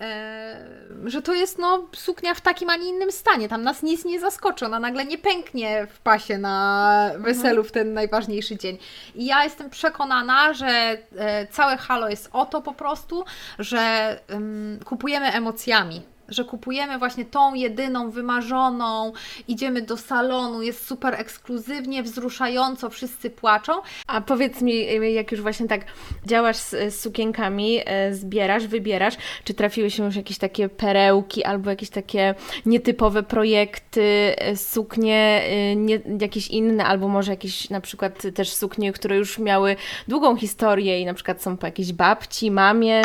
e, 0.00 0.66
że 1.04 1.22
to 1.22 1.34
jest 1.34 1.58
no, 1.58 1.88
suknia 1.92 2.34
w 2.34 2.40
takim, 2.40 2.70
a 2.70 2.76
nie 2.76 2.88
innym 2.88 3.12
stanie. 3.12 3.48
Tam 3.48 3.62
nas 3.62 3.82
nic 3.82 4.04
nie 4.04 4.20
zaskoczy. 4.20 4.66
Ona 4.66 4.80
nagle 4.80 5.04
nie 5.04 5.18
pęknie 5.18 5.86
w 5.90 5.98
pasie 5.98 6.38
na 6.38 7.10
weselu 7.18 7.64
w 7.64 7.72
ten 7.72 7.94
najważniejszy 7.94 8.56
dzień. 8.56 8.78
I 9.14 9.26
ja 9.26 9.44
jestem 9.44 9.70
przekonana, 9.70 10.54
że 10.54 10.66
e, 10.66 11.46
całe 11.46 11.76
halo 11.76 12.08
jest 12.08 12.28
o 12.32 12.46
to 12.46 12.62
po 12.62 12.74
prostu, 12.74 13.24
że 13.58 13.80
em, 14.28 14.78
kupujemy 14.84 15.32
emocjami 15.32 16.15
że 16.28 16.44
kupujemy 16.44 16.98
właśnie 16.98 17.24
tą 17.24 17.54
jedyną, 17.54 18.10
wymarzoną, 18.10 19.12
idziemy 19.48 19.82
do 19.82 19.96
salonu, 19.96 20.62
jest 20.62 20.86
super 20.86 21.14
ekskluzywnie, 21.14 22.02
wzruszająco, 22.02 22.90
wszyscy 22.90 23.30
płaczą. 23.30 23.72
A 24.06 24.20
powiedz 24.20 24.62
mi, 24.62 24.86
jak 25.14 25.32
już 25.32 25.40
właśnie 25.40 25.68
tak 25.68 25.80
działasz 26.26 26.56
z, 26.56 26.70
z 26.70 27.00
sukienkami, 27.00 27.80
e, 27.86 28.14
zbierasz, 28.14 28.66
wybierasz, 28.66 29.14
czy 29.44 29.54
trafiły 29.54 29.90
się 29.90 30.04
już 30.04 30.16
jakieś 30.16 30.38
takie 30.38 30.68
perełki 30.68 31.44
albo 31.44 31.70
jakieś 31.70 31.90
takie 31.90 32.34
nietypowe 32.66 33.22
projekty, 33.22 34.34
e, 34.38 34.56
suknie, 34.56 35.42
nie, 35.76 36.00
jakieś 36.20 36.48
inne, 36.48 36.84
albo 36.84 37.08
może 37.08 37.30
jakieś 37.32 37.70
na 37.70 37.80
przykład 37.80 38.22
też 38.34 38.52
suknie, 38.52 38.92
które 38.92 39.16
już 39.16 39.38
miały 39.38 39.76
długą 40.08 40.36
historię 40.36 41.00
i 41.00 41.06
na 41.06 41.14
przykład 41.14 41.42
są 41.42 41.56
po 41.56 41.66
jakiejś 41.66 41.92
babci, 41.92 42.50
mamie. 42.50 43.02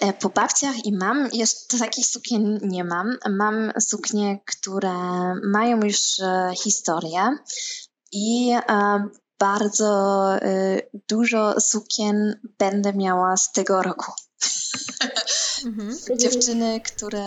E, 0.00 0.12
Po 0.12 0.28
babciach 0.28 0.86
i 0.86 0.92
mam 0.92 1.28
jeszcze 1.32 1.78
takich 1.78 2.06
sukien 2.06 2.33
nie 2.62 2.84
mam. 2.84 3.18
Mam 3.30 3.72
suknie, 3.80 4.40
które 4.46 4.94
mają 5.44 5.80
już 5.82 6.20
e, 6.20 6.50
historię 6.56 7.38
i 8.12 8.52
e, 8.68 9.08
bardzo 9.38 10.28
e, 10.34 10.40
dużo 11.08 11.60
sukien 11.60 12.40
będę 12.58 12.92
miała 12.92 13.36
z 13.36 13.52
tego 13.52 13.82
roku. 13.82 14.12
Mhm. 15.64 15.98
Dziewczyny, 16.20 16.80
które 16.80 17.24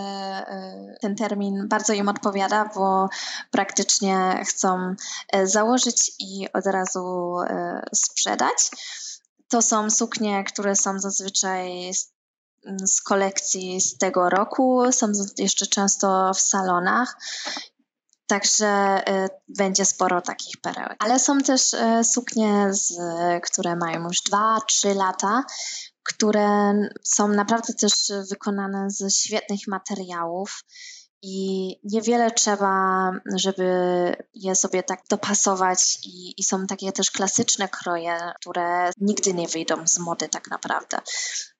ten 1.01 1.15
termin 1.15 1.67
bardzo 1.67 1.93
im 1.93 2.09
odpowiada, 2.09 2.69
bo 2.75 3.09
praktycznie 3.51 4.43
chcą 4.47 4.95
założyć 5.43 6.11
i 6.19 6.47
od 6.53 6.65
razu 6.65 7.35
sprzedać. 7.95 8.69
To 9.49 9.61
są 9.61 9.89
suknie, 9.89 10.43
które 10.43 10.75
są 10.75 10.99
zazwyczaj 10.99 11.93
z, 11.93 12.16
z 12.83 13.01
kolekcji 13.01 13.81
z 13.81 13.97
tego 13.97 14.29
roku, 14.29 14.91
są 14.91 15.11
jeszcze 15.37 15.67
często 15.67 16.31
w 16.33 16.39
salonach. 16.39 17.17
Także 18.27 18.67
e, 18.67 19.29
będzie 19.57 19.85
sporo 19.85 20.21
takich 20.21 20.61
perełek. 20.61 20.95
Ale 20.99 21.19
są 21.19 21.37
też 21.37 21.73
e, 21.73 22.03
suknie, 22.03 22.67
z, 22.73 22.93
które 23.43 23.75
mają 23.75 24.03
już 24.03 24.17
2-3 24.31 24.95
lata, 24.95 25.43
które 26.03 26.73
są 27.03 27.27
naprawdę 27.27 27.73
też 27.73 27.93
wykonane 28.29 28.89
ze 28.89 29.09
świetnych 29.09 29.59
materiałów 29.67 30.63
i 31.21 31.75
niewiele 31.83 32.31
trzeba, 32.31 33.11
żeby 33.35 33.65
je 34.33 34.55
sobie 34.55 34.83
tak 34.83 34.99
dopasować 35.09 35.99
i, 36.03 36.33
i 36.37 36.43
są 36.43 36.67
takie 36.67 36.91
też 36.91 37.11
klasyczne 37.11 37.69
kroje, 37.69 38.17
które 38.39 38.91
nigdy 38.97 39.33
nie 39.33 39.47
wyjdą 39.47 39.87
z 39.87 39.99
mody 39.99 40.29
tak 40.29 40.49
naprawdę. 40.49 40.97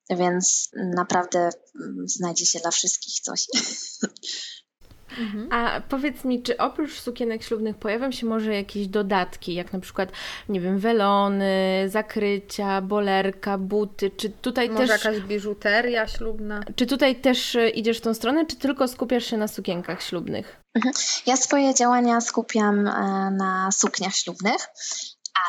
Więc 0.10 0.70
naprawdę 0.96 1.40
mm, 1.40 2.08
znajdzie 2.08 2.46
się 2.46 2.60
dla 2.60 2.72
wszystkich 2.72 3.14
coś. 3.14 3.48
Mhm. 5.20 5.50
A 5.52 5.82
powiedz 5.82 6.24
mi, 6.24 6.44
czy 6.44 6.58
oprócz 6.58 7.00
sukienek 7.00 7.44
ślubnych 7.44 7.76
pojawią 7.76 8.12
się 8.12 8.26
może 8.26 8.56
jakieś 8.56 8.88
dodatki, 8.88 9.54
jak 9.54 9.74
na 9.74 9.80
przykład, 9.80 10.10
nie 10.50 10.62
wiem, 10.62 10.80
welony, 10.80 11.86
zakrycia, 11.88 12.82
bolerka, 12.82 13.58
buty, 13.58 14.12
czy 14.18 14.30
tutaj 14.30 14.70
Może 14.70 14.88
też... 14.88 15.04
jakaś 15.04 15.22
biżuteria 15.22 16.08
ślubna. 16.08 16.62
Czy 16.76 16.86
tutaj 16.86 17.22
też 17.22 17.56
e, 17.56 17.70
idziesz 17.70 17.98
w 17.98 18.02
tą 18.02 18.14
stronę, 18.14 18.46
czy 18.46 18.56
tylko 18.56 18.88
skupiasz 18.88 19.26
się 19.26 19.38
na 19.38 19.48
sukienkach 19.48 20.04
ślubnych? 20.04 20.62
Ja 21.26 21.38
swoje 21.38 21.74
działania 21.74 22.22
skupiam 22.22 22.88
e, 22.88 22.92
na 23.32 23.70
sukniach 23.72 24.16
ślubnych, 24.16 24.68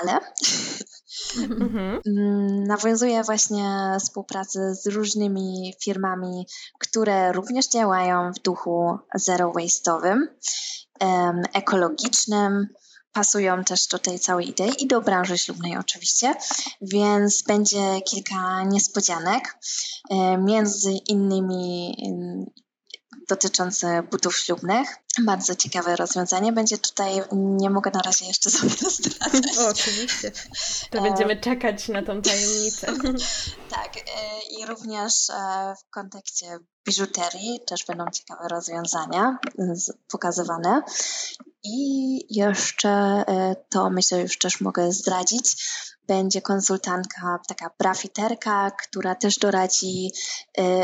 ale 0.00 0.12
Mhm. 1.36 2.00
Mm, 2.06 2.64
Nawiązuję 2.64 3.22
właśnie 3.22 3.96
współpracę 4.00 4.74
z 4.74 4.86
różnymi 4.86 5.74
firmami, 5.84 6.46
które 6.78 7.32
również 7.32 7.68
działają 7.68 8.32
w 8.32 8.42
duchu 8.42 8.98
zero 9.14 9.52
waste'owym, 9.52 10.18
ekologicznym, 11.52 12.66
pasują 13.12 13.64
też 13.64 13.86
do 13.86 13.98
tej 13.98 14.18
całej 14.18 14.48
idei 14.48 14.82
i 14.82 14.86
do 14.86 15.00
branży 15.00 15.38
ślubnej 15.38 15.76
oczywiście, 15.76 16.34
więc 16.82 17.42
będzie 17.42 18.00
kilka 18.10 18.64
niespodzianek, 18.64 19.58
między 20.38 20.92
innymi 20.92 21.94
em, 23.30 23.36
dotyczące 23.36 24.02
butów 24.02 24.36
ślubnych. 24.36 24.88
Bardzo 25.22 25.54
ciekawe 25.54 25.96
rozwiązanie 25.96 26.52
będzie 26.52 26.78
tutaj, 26.78 27.22
nie 27.32 27.70
mogę 27.70 27.90
na 27.90 28.02
razie 28.02 28.26
jeszcze 28.26 28.50
sobie 28.58 28.90
zdradzać. 28.90 29.58
O, 29.58 29.68
oczywiście. 29.68 30.32
To 30.90 30.98
E, 30.98 31.02
będziemy 31.02 31.40
czekać 31.40 31.88
na 31.88 32.02
tą 32.02 32.22
tajemnicę. 32.22 32.86
Tak, 33.70 33.96
e, 33.96 34.00
i 34.50 34.66
również 34.66 35.30
e, 35.30 35.34
w 35.80 35.90
kontekście 35.90 36.58
biżuterii 36.86 37.60
też 37.66 37.84
będą 37.86 38.04
ciekawe 38.12 38.48
rozwiązania 38.48 39.38
pokazywane. 40.10 40.82
I 41.64 42.18
jeszcze 42.36 43.24
to 43.70 43.90
myślę 43.90 44.20
już 44.20 44.38
też 44.38 44.60
mogę 44.60 44.92
zdradzić. 44.92 45.68
Będzie 46.06 46.42
konsultantka, 46.42 47.38
taka 47.48 47.70
brafiterka, 47.78 48.70
która 48.70 49.14
też 49.14 49.38
doradzi 49.38 50.12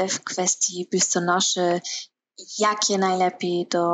w 0.09 0.21
kwestii 0.25 0.89
biustonoszy, 0.93 1.81
jakie 2.59 2.99
najlepiej 2.99 3.67
do 3.71 3.87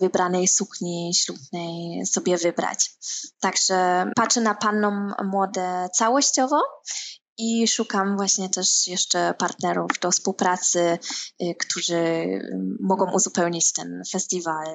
wybranej 0.00 0.48
sukni 0.48 1.10
ślubnej 1.14 2.06
sobie 2.06 2.36
wybrać. 2.36 2.90
Także 3.40 4.06
patrzę 4.16 4.40
na 4.40 4.54
panną 4.54 5.10
młodę 5.24 5.88
całościowo 5.94 6.62
i 7.42 7.68
szukam 7.68 8.16
właśnie 8.16 8.48
też 8.48 8.88
jeszcze 8.88 9.34
partnerów 9.38 9.90
do 10.00 10.10
współpracy, 10.10 10.98
y, 11.42 11.54
którzy 11.54 11.96
y, 11.96 12.40
mogą 12.80 13.12
uzupełnić 13.14 13.72
ten 13.72 14.02
festiwal 14.12 14.66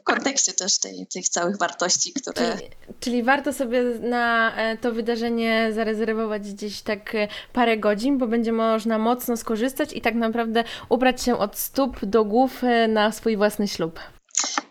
w 0.00 0.04
kontekście 0.04 0.52
też 0.52 0.78
tej, 0.78 1.06
tych 1.14 1.28
całych 1.28 1.58
wartości, 1.58 2.12
które... 2.12 2.56
Czyli, 2.56 2.70
czyli 3.00 3.22
warto 3.22 3.52
sobie 3.52 3.82
na 4.00 4.56
e, 4.56 4.78
to 4.78 4.92
wydarzenie 4.92 5.70
zarezerwować 5.72 6.52
gdzieś 6.52 6.82
tak 6.82 7.14
e, 7.14 7.28
parę 7.52 7.78
godzin, 7.78 8.18
bo 8.18 8.26
będzie 8.26 8.52
można 8.52 8.98
mocno 8.98 9.36
skorzystać 9.36 9.92
i 9.92 10.00
tak 10.00 10.14
naprawdę 10.14 10.64
ubrać 10.88 11.22
się 11.22 11.38
od 11.38 11.58
stóp 11.58 12.04
do 12.04 12.24
głów 12.24 12.64
e, 12.64 12.88
na 12.88 13.12
swój 13.12 13.36
własny 13.36 13.68
ślub. 13.68 14.00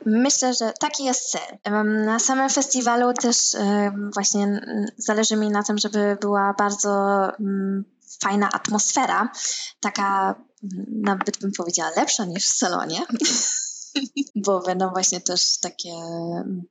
Myślę, 0.05 0.53
że 0.53 0.73
taki 0.79 1.03
jest 1.03 1.31
cel. 1.31 1.73
Na 2.05 2.19
samym 2.19 2.49
festiwalu 2.49 3.13
też 3.13 3.37
właśnie 4.13 4.61
zależy 4.97 5.35
mi 5.35 5.49
na 5.49 5.63
tym, 5.63 5.77
żeby 5.77 6.17
była 6.21 6.53
bardzo 6.57 7.27
fajna 8.23 8.49
atmosfera, 8.53 9.31
taka 9.79 10.35
nawet 10.87 11.39
bym 11.39 11.51
powiedziała 11.57 11.91
lepsza 11.95 12.25
niż 12.25 12.45
w 12.45 12.57
salonie. 12.57 13.01
bo 14.35 14.59
będą 14.59 14.89
właśnie 14.89 15.21
też 15.21 15.59
takie 15.59 15.93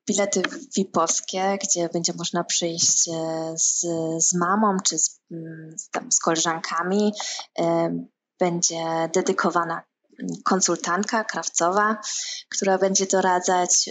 bilety 0.09 0.43
VIP-owskie, 0.77 1.59
gdzie 1.63 1.89
będzie 1.89 2.13
można 2.19 2.45
przyjść 2.45 3.05
z, 3.55 3.81
z 4.19 4.35
mamą 4.35 4.77
czy 4.85 4.99
z, 4.99 5.21
tam, 5.93 6.13
z 6.13 6.19
koleżankami. 6.19 7.13
Będzie 8.39 8.85
dedykowana 9.15 9.83
konsultantka 10.45 11.25
krawcowa, 11.25 11.97
która 12.49 12.79
będzie 12.79 13.07
doradzać 13.07 13.91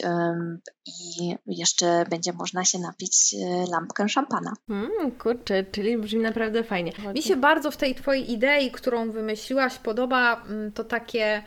i 0.86 1.36
jeszcze 1.48 2.06
będzie 2.10 2.34
można 2.34 2.66
się 2.66 2.80
napić 2.80 3.34
e, 3.34 3.72
lampkę 3.72 4.10
szampana. 4.10 4.54
Mm, 4.70 5.12
kurczę, 5.12 5.64
czyli 5.64 5.98
brzmi 5.98 6.22
naprawdę 6.22 6.64
fajnie. 6.64 6.92
Mi 7.14 7.24
się 7.24 7.36
bardzo 7.36 7.72
w 7.72 7.78
tej 7.78 7.96
Twojej 7.96 8.32
idei, 8.32 8.72
którą 8.72 9.12
wymyśliłaś, 9.12 9.78
podoba 9.78 10.44
mm, 10.46 10.72
to 10.72 10.84
takie 10.84 11.44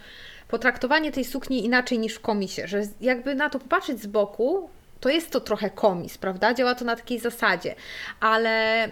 potraktowanie 0.48 1.12
tej 1.12 1.24
sukni 1.24 1.64
inaczej 1.64 1.98
niż 1.98 2.14
w 2.14 2.20
komisie, 2.20 2.68
że 2.68 2.82
jakby 3.00 3.34
na 3.34 3.50
to 3.50 3.58
popatrzeć 3.58 4.02
z 4.02 4.06
boku, 4.06 4.70
to 5.00 5.08
jest 5.08 5.30
to 5.30 5.40
trochę 5.40 5.70
komis, 5.70 6.18
prawda? 6.18 6.54
Działa 6.54 6.74
to 6.74 6.84
na 6.84 6.96
takiej 6.96 7.20
zasadzie, 7.20 7.74
ale 8.20 8.88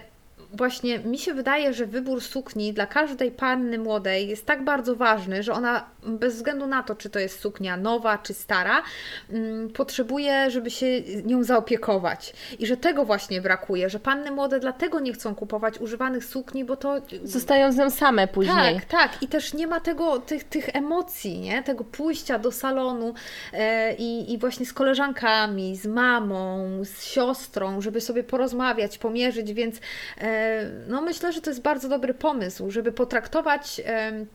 właśnie 0.53 0.99
mi 0.99 1.17
się 1.17 1.33
wydaje, 1.33 1.73
że 1.73 1.85
wybór 1.85 2.21
sukni 2.21 2.73
dla 2.73 2.85
każdej 2.85 3.31
panny 3.31 3.77
młodej 3.77 4.27
jest 4.27 4.45
tak 4.45 4.63
bardzo 4.63 4.95
ważny, 4.95 5.43
że 5.43 5.53
ona 5.53 5.85
bez 6.03 6.35
względu 6.35 6.67
na 6.67 6.83
to, 6.83 6.95
czy 6.95 7.09
to 7.09 7.19
jest 7.19 7.39
suknia 7.39 7.77
nowa, 7.77 8.17
czy 8.17 8.33
stara, 8.33 8.83
mm, 9.29 9.69
potrzebuje, 9.69 10.51
żeby 10.51 10.71
się 10.71 11.01
nią 11.25 11.43
zaopiekować. 11.43 12.33
I 12.59 12.67
że 12.67 12.77
tego 12.77 13.05
właśnie 13.05 13.41
brakuje, 13.41 13.89
że 13.89 13.99
panny 13.99 14.31
młode 14.31 14.59
dlatego 14.59 14.99
nie 14.99 15.13
chcą 15.13 15.35
kupować 15.35 15.79
używanych 15.79 16.25
sukni, 16.25 16.65
bo 16.65 16.75
to... 16.75 17.01
Zostają 17.23 17.71
z 17.71 17.77
nią 17.77 17.89
same 17.89 18.27
później. 18.27 18.75
Tak, 18.75 18.85
tak. 18.85 19.23
I 19.23 19.27
też 19.27 19.53
nie 19.53 19.67
ma 19.67 19.79
tego, 19.79 20.19
tych, 20.19 20.43
tych 20.43 20.75
emocji, 20.75 21.39
nie? 21.39 21.63
Tego 21.63 21.83
pójścia 21.83 22.39
do 22.39 22.51
salonu 22.51 23.13
e, 23.53 23.93
i, 23.95 24.33
i 24.33 24.37
właśnie 24.37 24.65
z 24.65 24.73
koleżankami, 24.73 25.75
z 25.75 25.85
mamą, 25.85 26.69
z 26.83 27.03
siostrą, 27.03 27.81
żeby 27.81 28.01
sobie 28.01 28.23
porozmawiać, 28.23 28.97
pomierzyć, 28.97 29.53
więc 29.53 29.75
e, 30.17 30.42
no 30.87 31.01
myślę, 31.01 31.33
że 31.33 31.41
to 31.41 31.49
jest 31.49 31.61
bardzo 31.61 31.89
dobry 31.89 32.13
pomysł, 32.13 32.71
żeby 32.71 32.91
potraktować 32.91 33.81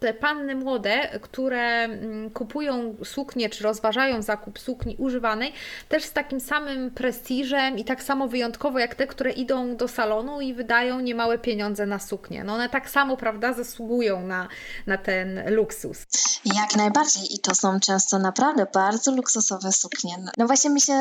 te 0.01 0.15
panny 0.15 0.55
młode, 0.55 1.19
które 1.23 1.85
mm, 1.85 2.31
kupują 2.31 2.97
suknie 3.05 3.51
czy 3.51 3.65
rozważają 3.65 4.23
zakup 4.23 4.59
sukni 4.59 4.97
używanej, 4.99 5.53
też 5.89 6.05
z 6.05 6.13
takim 6.13 6.41
samym 6.41 6.91
prestiżem 6.91 7.79
i 7.79 7.85
tak 7.85 8.03
samo 8.03 8.29
wyjątkowo 8.29 8.79
jak 8.79 8.95
te, 8.95 9.07
które 9.07 9.31
idą 9.31 9.77
do 9.77 9.89
salonu 9.89 10.41
i 10.41 10.55
wydają 10.55 11.01
niemałe 11.01 11.39
pieniądze 11.39 11.87
na 11.87 11.99
suknię. 11.99 12.45
No 12.45 12.55
one 12.55 12.69
tak 12.69 12.91
samo, 12.91 13.17
prawda, 13.17 13.53
zasługują 13.53 14.27
na, 14.27 14.49
na 14.87 14.99
ten 14.99 15.55
luksus. 15.55 16.07
Jak 16.45 16.77
najbardziej 16.77 17.35
i 17.35 17.39
to 17.39 17.55
są 17.55 17.81
często 17.81 18.19
naprawdę 18.19 18.67
bardzo 18.75 19.13
luksusowe 19.13 19.73
suknie. 19.73 20.17
No 20.39 20.47
właśnie 20.47 20.71
mi 20.71 20.81
się, 20.81 20.93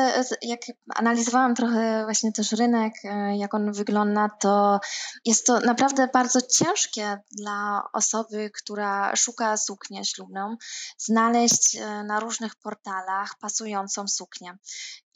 jak 0.42 0.60
analizowałam 0.94 1.54
trochę 1.54 2.04
właśnie 2.04 2.32
też 2.32 2.52
rynek, 2.52 2.92
e, 3.04 3.36
jak 3.36 3.54
on 3.54 3.72
wygląda, 3.72 4.30
to 4.40 4.80
jest 5.24 5.46
to 5.46 5.60
naprawdę 5.60 6.08
bardzo 6.12 6.40
ciężkie 6.42 7.18
dla 7.30 7.82
osoby, 7.92 8.50
która 8.54 9.16
szuka 9.16 9.56
suknię 9.56 10.04
ślubną, 10.04 10.56
znaleźć 10.98 11.76
e, 11.76 12.04
na 12.04 12.20
różnych 12.20 12.56
portalach 12.56 13.34
pasującą 13.40 14.08
suknię. 14.08 14.58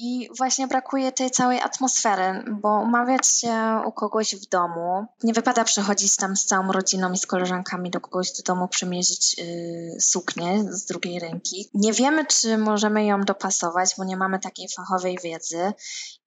I 0.05 0.29
właśnie 0.39 0.67
brakuje 0.67 1.13
tej 1.13 1.31
całej 1.31 1.61
atmosfery, 1.61 2.45
bo 2.61 2.81
umawiać 2.81 3.27
się 3.27 3.83
u 3.87 3.93
kogoś 3.93 4.35
w 4.35 4.49
domu, 4.49 5.07
nie 5.23 5.33
wypada 5.33 5.65
przychodzić 5.65 6.17
tam 6.17 6.37
z 6.37 6.45
całą 6.45 6.73
rodziną 6.73 7.13
i 7.13 7.19
z 7.19 7.27
koleżankami 7.27 7.91
do 7.91 8.01
kogoś 8.01 8.33
do 8.33 8.43
domu 8.43 8.69
przymierzyć 8.69 9.39
yy, 9.39 10.01
suknię 10.01 10.65
z 10.71 10.85
drugiej 10.85 11.19
ręki. 11.19 11.71
Nie 11.75 11.93
wiemy, 11.93 12.27
czy 12.27 12.59
możemy 12.59 13.05
ją 13.05 13.21
dopasować, 13.21 13.95
bo 13.99 14.05
nie 14.05 14.17
mamy 14.17 14.39
takiej 14.39 14.69
fachowej 14.77 15.19
wiedzy. 15.23 15.73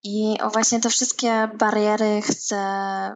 I 0.07 0.37
właśnie 0.53 0.79
te 0.79 0.89
wszystkie 0.89 1.49
bariery 1.53 2.21
chcę 2.21 2.57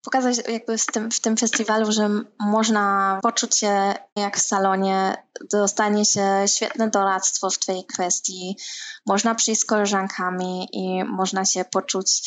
pokazać 0.04 0.38
jakby 0.48 0.76
tym, 0.94 1.12
w 1.12 1.20
tym 1.20 1.38
festiwalu, 1.38 1.92
że 1.92 2.10
można 2.40 3.20
poczuć 3.24 3.58
się 3.58 3.94
jak 4.16 4.38
w 4.38 4.42
salonie, 4.42 5.24
dostanie 5.52 6.06
się 6.06 6.44
świetne 6.48 6.90
doradztwo 6.90 7.50
w 7.50 7.66
tej 7.66 7.86
kwestii, 7.86 8.58
można 9.06 9.36
przyjść 9.36 9.62
z 9.62 9.66
koleżankami 9.66 10.68
i 10.74 11.04
można 11.04 11.46
się 11.46 11.66
poczuć 11.66 12.22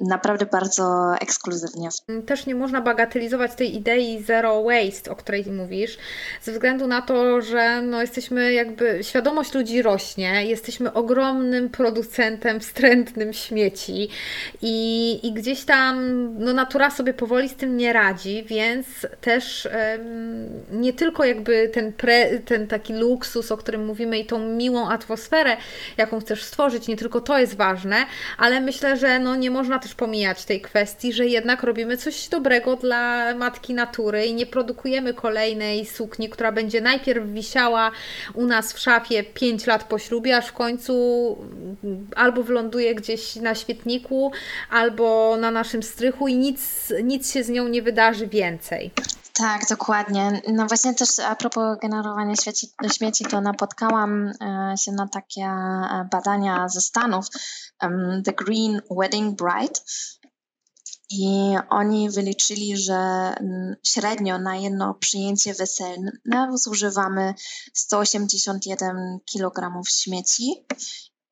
naprawdę 0.00 0.46
bardzo 0.46 1.14
ekskluzywnie. 1.20 1.88
Też 2.26 2.46
nie 2.46 2.54
można 2.54 2.80
bagatelizować 2.80 3.54
tej 3.54 3.76
idei 3.76 4.22
zero 4.22 4.62
waste, 4.62 5.10
o 5.10 5.16
której 5.16 5.44
mówisz, 5.44 5.98
ze 6.42 6.52
względu 6.52 6.86
na 6.86 7.02
to, 7.02 7.40
że 7.40 7.82
no 7.82 8.00
jesteśmy 8.00 8.52
jakby, 8.52 8.98
świadomość 9.02 9.54
ludzi 9.54 9.82
rośnie, 9.82 10.46
jesteśmy 10.46 10.92
ogromnym 10.92 11.68
producentem 11.68 12.60
wstrętnym 12.60 13.32
śmieci 13.32 14.08
i, 14.62 15.20
i 15.22 15.32
gdzieś 15.32 15.64
tam 15.64 16.10
no 16.38 16.52
natura 16.52 16.90
sobie 16.90 17.14
powoli 17.14 17.48
z 17.48 17.54
tym 17.54 17.76
nie 17.76 17.92
radzi, 17.92 18.44
więc 18.46 18.86
też 19.20 19.68
um, 19.92 20.80
nie 20.80 20.92
tylko 20.92 21.24
jakby 21.24 21.68
ten, 21.68 21.92
pre, 21.92 22.38
ten 22.38 22.66
taki 22.66 22.94
luksus, 22.94 23.52
o 23.52 23.56
którym 23.56 23.86
mówimy 23.86 24.18
i 24.18 24.26
tą 24.26 24.38
miłą 24.38 24.88
atmosferę, 24.88 25.56
jaką 25.96 26.20
chcesz 26.20 26.44
stworzyć, 26.44 26.88
nie 26.88 26.96
tylko 26.96 27.20
to 27.20 27.38
jest 27.38 27.56
ważne, 27.56 27.96
ale 28.38 28.60
myślę, 28.60 28.96
że 28.96 29.18
no 29.18 29.36
nie 29.36 29.50
można 29.50 29.78
też 29.78 29.89
też 29.90 29.94
pomijać 29.96 30.44
tej 30.44 30.60
kwestii, 30.60 31.12
że 31.12 31.26
jednak 31.26 31.62
robimy 31.62 31.96
coś 31.96 32.28
dobrego 32.28 32.76
dla 32.76 33.34
matki 33.34 33.74
natury 33.74 34.26
i 34.26 34.34
nie 34.34 34.46
produkujemy 34.46 35.14
kolejnej 35.14 35.86
sukni, 35.86 36.28
która 36.28 36.52
będzie 36.52 36.80
najpierw 36.80 37.26
wisiała 37.26 37.90
u 38.34 38.46
nas 38.46 38.72
w 38.72 38.78
szafie 38.78 39.22
5 39.22 39.66
lat 39.66 39.84
po 39.84 39.98
ślubie, 39.98 40.36
aż 40.36 40.46
w 40.46 40.52
końcu 40.52 40.94
albo 42.16 42.42
wyląduje 42.42 42.94
gdzieś 42.94 43.36
na 43.36 43.54
świetniku, 43.54 44.32
albo 44.70 45.36
na 45.36 45.50
naszym 45.50 45.82
strychu 45.82 46.28
i 46.28 46.36
nic, 46.36 46.92
nic 47.04 47.32
się 47.32 47.44
z 47.44 47.48
nią 47.48 47.68
nie 47.68 47.82
wydarzy 47.82 48.26
więcej. 48.26 48.90
Tak, 49.34 49.68
dokładnie. 49.68 50.42
No 50.48 50.66
właśnie 50.66 50.94
też 50.94 51.18
a 51.18 51.36
propos 51.36 51.78
generowania 51.82 52.36
śmieci, 52.36 52.68
śmieci 52.96 53.24
to 53.24 53.40
napotkałam 53.40 54.28
e, 54.28 54.74
się 54.78 54.92
na 54.92 55.08
takie 55.08 55.42
e, 55.42 56.08
badania 56.10 56.68
ze 56.68 56.80
Stanów, 56.80 57.26
The 58.24 58.32
Green 58.32 58.80
Wedding 58.90 59.38
Bride. 59.38 59.80
I 61.10 61.54
oni 61.70 62.10
wyliczyli, 62.10 62.76
że 62.76 63.34
średnio 63.86 64.38
na 64.38 64.56
jedno 64.56 64.94
przyjęcie 64.94 65.54
weselne 65.54 66.12
zużywamy 66.54 67.34
181 67.74 69.18
kg 69.32 69.82
śmieci 69.88 70.66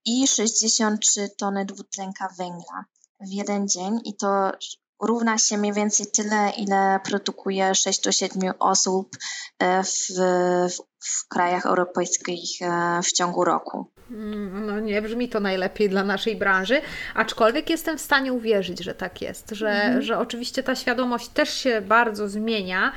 i 0.04 0.26
63 0.26 1.30
tony 1.38 1.64
dwutlenka 1.64 2.28
węgla 2.38 2.84
w 3.20 3.28
jeden 3.28 3.68
dzień. 3.68 4.00
I 4.04 4.16
to 4.16 4.52
równa 5.00 5.38
się 5.38 5.58
mniej 5.58 5.72
więcej 5.72 6.06
tyle, 6.06 6.52
ile 6.56 7.00
produkuje 7.04 7.74
6 7.74 8.00
do 8.00 8.12
7 8.12 8.52
osób 8.58 9.16
e, 9.58 9.82
w, 9.82 9.88
w, 9.88 10.76
w 11.00 11.28
krajach 11.28 11.66
europejskich 11.66 12.62
e, 12.62 13.00
w 13.02 13.12
ciągu 13.12 13.44
roku. 13.44 13.86
Mm, 14.10 14.66
no 14.66 14.80
nie 14.80 15.02
brzmi 15.02 15.28
to 15.28 15.40
najlepiej 15.40 15.88
dla 15.88 16.04
naszej 16.04 16.36
branży, 16.36 16.80
aczkolwiek 17.14 17.70
jestem 17.70 17.98
w 17.98 18.00
stanie 18.00 18.32
uwierzyć, 18.32 18.84
że 18.84 18.94
tak 18.94 19.22
jest, 19.22 19.50
że, 19.50 19.70
mhm. 19.70 20.02
że 20.02 20.18
oczywiście 20.18 20.62
ta 20.62 20.74
świadomość 20.74 21.28
też 21.28 21.54
się 21.54 21.80
bardzo 21.80 22.28
zmienia 22.28 22.92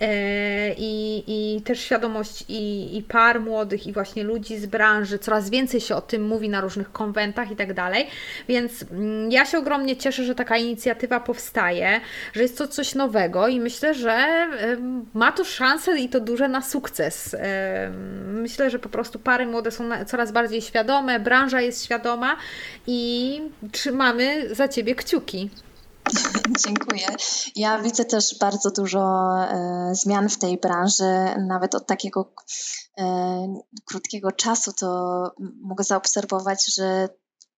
e, 0.00 0.74
i, 0.78 1.24
i 1.26 1.62
też 1.62 1.80
świadomość 1.80 2.44
i, 2.48 2.96
i 2.96 3.02
par 3.02 3.40
młodych 3.40 3.86
i 3.86 3.92
właśnie 3.92 4.24
ludzi 4.24 4.58
z 4.58 4.66
branży, 4.66 5.18
coraz 5.18 5.50
więcej 5.50 5.80
się 5.80 5.94
o 5.94 6.00
tym 6.00 6.26
mówi 6.26 6.48
na 6.48 6.60
różnych 6.60 6.92
konwentach 6.92 7.50
i 7.50 7.56
tak 7.56 7.74
dalej, 7.74 8.06
więc 8.48 8.84
mm, 8.90 9.32
ja 9.32 9.44
się 9.44 9.58
ogromnie 9.58 9.96
cieszę, 9.96 10.24
że 10.24 10.34
taka 10.34 10.56
inicjatywa 10.56 11.20
powstaje, 11.20 12.00
że 12.32 12.42
jest 12.42 12.58
to 12.58 12.68
coś 12.68 12.94
nowego 12.94 13.48
i 13.48 13.60
myślę, 13.60 13.94
że 13.94 14.46
ma 15.14 15.32
to 15.32 15.44
szansę 15.44 15.98
i 15.98 16.08
to 16.08 16.20
duże 16.20 16.48
na 16.48 16.62
sukces. 16.62 17.36
Myślę, 18.26 18.70
że 18.70 18.78
po 18.78 18.88
prostu 18.88 19.18
pary 19.18 19.46
młode 19.46 19.70
są 19.70 20.04
coraz 20.06 20.32
bardziej 20.32 20.55
bardziej 20.56 20.68
świadome, 20.68 21.20
branża 21.20 21.60
jest 21.60 21.84
świadoma 21.84 22.36
i 22.86 23.40
trzymamy 23.72 24.54
za 24.54 24.68
Ciebie 24.68 24.94
kciuki. 24.94 25.50
Dziękuję. 26.66 27.06
Ja 27.56 27.78
widzę 27.78 28.04
też 28.04 28.38
bardzo 28.40 28.70
dużo 28.70 29.00
e, 29.00 29.90
zmian 29.94 30.28
w 30.28 30.38
tej 30.38 30.58
branży, 30.58 31.04
nawet 31.48 31.74
od 31.74 31.86
takiego 31.86 32.32
e, 32.98 33.04
krótkiego 33.84 34.32
czasu 34.32 34.72
to 34.72 35.30
mogę 35.62 35.84
zaobserwować, 35.84 36.74
że 36.74 37.08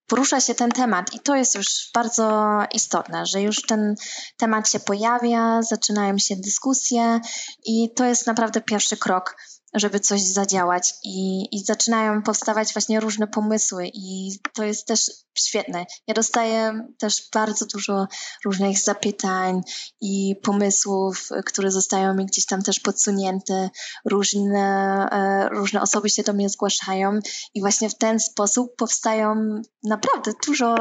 porusza 0.07 0.41
się 0.41 0.55
ten 0.55 0.71
temat 0.71 1.15
i 1.15 1.21
to 1.21 1.37
jest 1.37 1.55
już 1.55 1.91
bardzo 1.95 2.59
istotne, 2.73 3.27
że 3.27 3.43
już 3.43 3.63
ten 3.63 3.95
temat 4.37 4.71
się 4.71 4.81
pojawia, 4.81 5.63
zaczynają 5.63 6.19
się 6.19 6.37
dyskusje 6.37 7.21
i 7.65 7.95
to 7.97 8.05
jest 8.05 8.27
naprawdę 8.27 8.61
pierwszy 8.61 8.97
krok 8.97 9.37
żeby 9.74 10.00
coś 10.00 10.22
zadziałać 10.22 10.94
i, 11.04 11.48
i 11.57 11.64
zaczynają 11.64 12.22
powstawać 12.22 12.72
właśnie 12.72 13.00
różne 13.00 13.26
pomysły 13.26 13.90
i 13.94 14.31
to 14.54 14.64
jest 14.64 14.87
też 14.87 15.11
świetne. 15.38 15.87
Ja 16.07 16.14
dostaję 16.14 16.87
też 16.98 17.28
bardzo 17.35 17.66
dużo 17.66 18.07
różnych 18.44 18.78
zapytań 18.78 19.61
i 20.00 20.37
pomysłów, 20.42 21.28
które 21.46 21.70
zostają 21.70 22.14
mi 22.14 22.26
gdzieś 22.26 22.46
tam 22.46 22.62
też 22.62 22.81
podsunięte. 22.81 23.70
Różne, 24.04 25.09
e, 25.12 25.48
różne 25.48 25.83
osoby 25.83 26.11
się 26.11 26.22
do 26.22 26.33
mnie 26.33 26.48
zgłaszają 26.48 27.18
i 27.54 27.61
właśnie 27.61 27.90
w 27.90 27.98
ten 27.98 28.20
sposób 28.20 28.76
powstają 28.76 29.35
naprawdę 29.83 30.33
dużo 30.46 30.76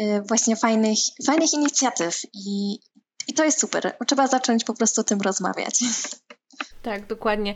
e, 0.00 0.22
właśnie 0.22 0.56
fajnych, 0.56 0.98
fajnych 1.26 1.52
inicjatyw 1.52 2.20
i, 2.34 2.78
i 3.28 3.34
to 3.34 3.44
jest 3.44 3.60
super. 3.60 3.96
Trzeba 4.06 4.26
zacząć 4.26 4.64
po 4.64 4.74
prostu 4.74 5.00
o 5.00 5.04
tym 5.04 5.20
rozmawiać. 5.20 5.78
Tak, 6.84 7.06
dokładnie. 7.06 7.54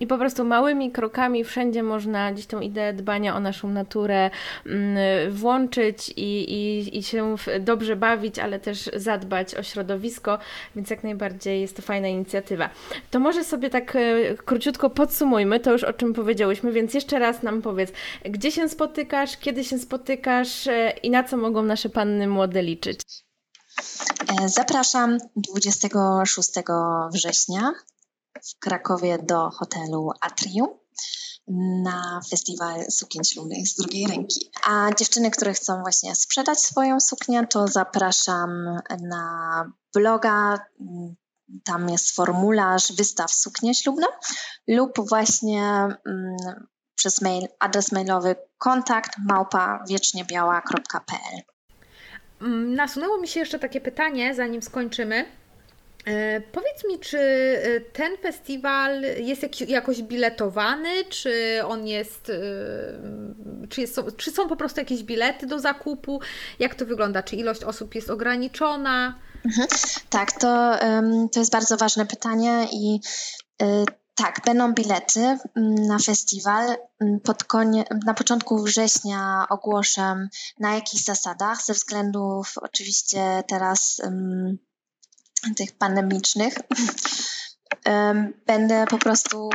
I 0.00 0.06
po 0.06 0.18
prostu 0.18 0.44
małymi 0.44 0.90
krokami 0.90 1.44
wszędzie 1.44 1.82
można 1.82 2.32
gdzieś 2.32 2.46
tą 2.46 2.60
ideę 2.60 2.92
dbania 2.92 3.36
o 3.36 3.40
naszą 3.40 3.68
naturę 3.68 4.30
mm, 4.66 4.98
włączyć 5.32 6.08
i, 6.16 6.52
i, 6.52 6.98
i 6.98 7.02
się 7.02 7.34
dobrze 7.60 7.96
bawić, 7.96 8.38
ale 8.38 8.60
też 8.60 8.90
zadbać 8.96 9.54
o 9.54 9.62
środowisko, 9.62 10.38
więc 10.76 10.90
jak 10.90 11.04
najbardziej 11.04 11.60
jest 11.60 11.76
to 11.76 11.82
fajna 11.82 12.08
inicjatywa. 12.08 12.70
To 13.10 13.20
może 13.20 13.44
sobie 13.44 13.70
tak 13.70 13.96
e, 13.96 14.00
króciutko 14.44 14.90
podsumujmy 14.90 15.60
to 15.60 15.72
już 15.72 15.84
o 15.84 15.92
czym 15.92 16.12
powiedziałyśmy, 16.12 16.72
więc 16.72 16.94
jeszcze 16.94 17.18
raz 17.18 17.42
nam 17.42 17.62
powiedz, 17.62 17.92
gdzie 18.24 18.52
się 18.52 18.68
spotykasz, 18.68 19.36
kiedy 19.36 19.64
się 19.64 19.78
spotykasz 19.78 20.66
e, 20.66 20.90
i 21.02 21.10
na 21.10 21.24
co 21.24 21.36
mogą 21.36 21.62
nasze 21.62 21.88
panny 21.88 22.28
młode 22.28 22.62
liczyć? 22.62 23.00
E, 24.42 24.48
zapraszam 24.48 25.18
26 25.36 26.50
września 27.12 27.72
w 28.34 28.58
Krakowie 28.58 29.18
do 29.18 29.50
hotelu 29.50 30.10
Atrium 30.20 30.68
na 31.82 32.20
festiwal 32.30 32.84
sukien 32.90 33.24
ślubnych 33.24 33.68
z 33.68 33.76
drugiej 33.76 34.06
ręki. 34.06 34.50
A 34.64 34.90
dziewczyny, 34.98 35.30
które 35.30 35.52
chcą 35.52 35.82
właśnie 35.82 36.14
sprzedać 36.14 36.58
swoją 36.58 37.00
suknię, 37.00 37.46
to 37.46 37.68
zapraszam 37.68 38.50
na 39.02 39.64
bloga. 39.94 40.58
Tam 41.64 41.88
jest 41.88 42.14
formularz 42.14 42.92
wystaw 42.92 43.32
suknie 43.32 43.74
ślubne 43.74 44.06
lub 44.68 45.08
właśnie 45.08 45.64
mm, 45.64 46.36
przez 46.94 47.20
mail, 47.20 47.48
adres 47.58 47.92
mailowy 47.92 48.36
kontakt 48.58 49.12
małpa 49.28 49.84
wieczniebiała.pl. 49.88 51.42
Mm, 52.40 52.74
nasunęło 52.74 53.18
mi 53.20 53.28
się 53.28 53.40
jeszcze 53.40 53.58
takie 53.58 53.80
pytanie, 53.80 54.34
zanim 54.34 54.62
skończymy. 54.62 55.39
E, 56.04 56.40
powiedz 56.40 56.84
mi, 56.88 56.98
czy 56.98 57.18
e, 57.18 57.80
ten 57.80 58.16
festiwal 58.16 59.02
jest 59.02 59.68
jakoś 59.68 60.02
biletowany, 60.02 61.04
czy 61.04 61.60
on 61.66 61.86
jest, 61.86 62.30
e, 62.30 63.68
czy, 63.68 63.80
jest, 63.80 64.00
czy 64.16 64.30
są 64.30 64.48
po 64.48 64.56
prostu 64.56 64.80
jakieś 64.80 65.02
bilety 65.02 65.46
do 65.46 65.58
zakupu? 65.58 66.20
Jak 66.58 66.74
to 66.74 66.86
wygląda? 66.86 67.22
Czy 67.22 67.36
ilość 67.36 67.64
osób 67.64 67.94
jest 67.94 68.10
ograniczona? 68.10 69.18
Mhm. 69.44 69.68
Tak, 70.10 70.32
to, 70.32 70.78
to 71.32 71.40
jest 71.40 71.52
bardzo 71.52 71.76
ważne 71.76 72.06
pytanie 72.06 72.66
i 72.72 73.00
tak, 74.14 74.40
będą 74.46 74.74
bilety 74.74 75.20
mm, 75.20 75.74
na 75.74 75.98
festiwal. 75.98 76.76
Mm, 77.00 77.20
pod 77.20 77.44
konie, 77.44 77.84
na 78.06 78.14
początku 78.14 78.62
września 78.62 79.46
ogłoszę 79.50 80.28
na 80.58 80.74
jakich 80.74 81.00
zasadach, 81.00 81.62
ze 81.62 81.72
względów 81.72 82.54
oczywiście 82.62 83.42
teraz 83.48 84.00
tych 85.56 85.72
pandemicznych, 85.72 86.54
będę 88.46 88.84
po 88.90 88.98
prostu 88.98 89.50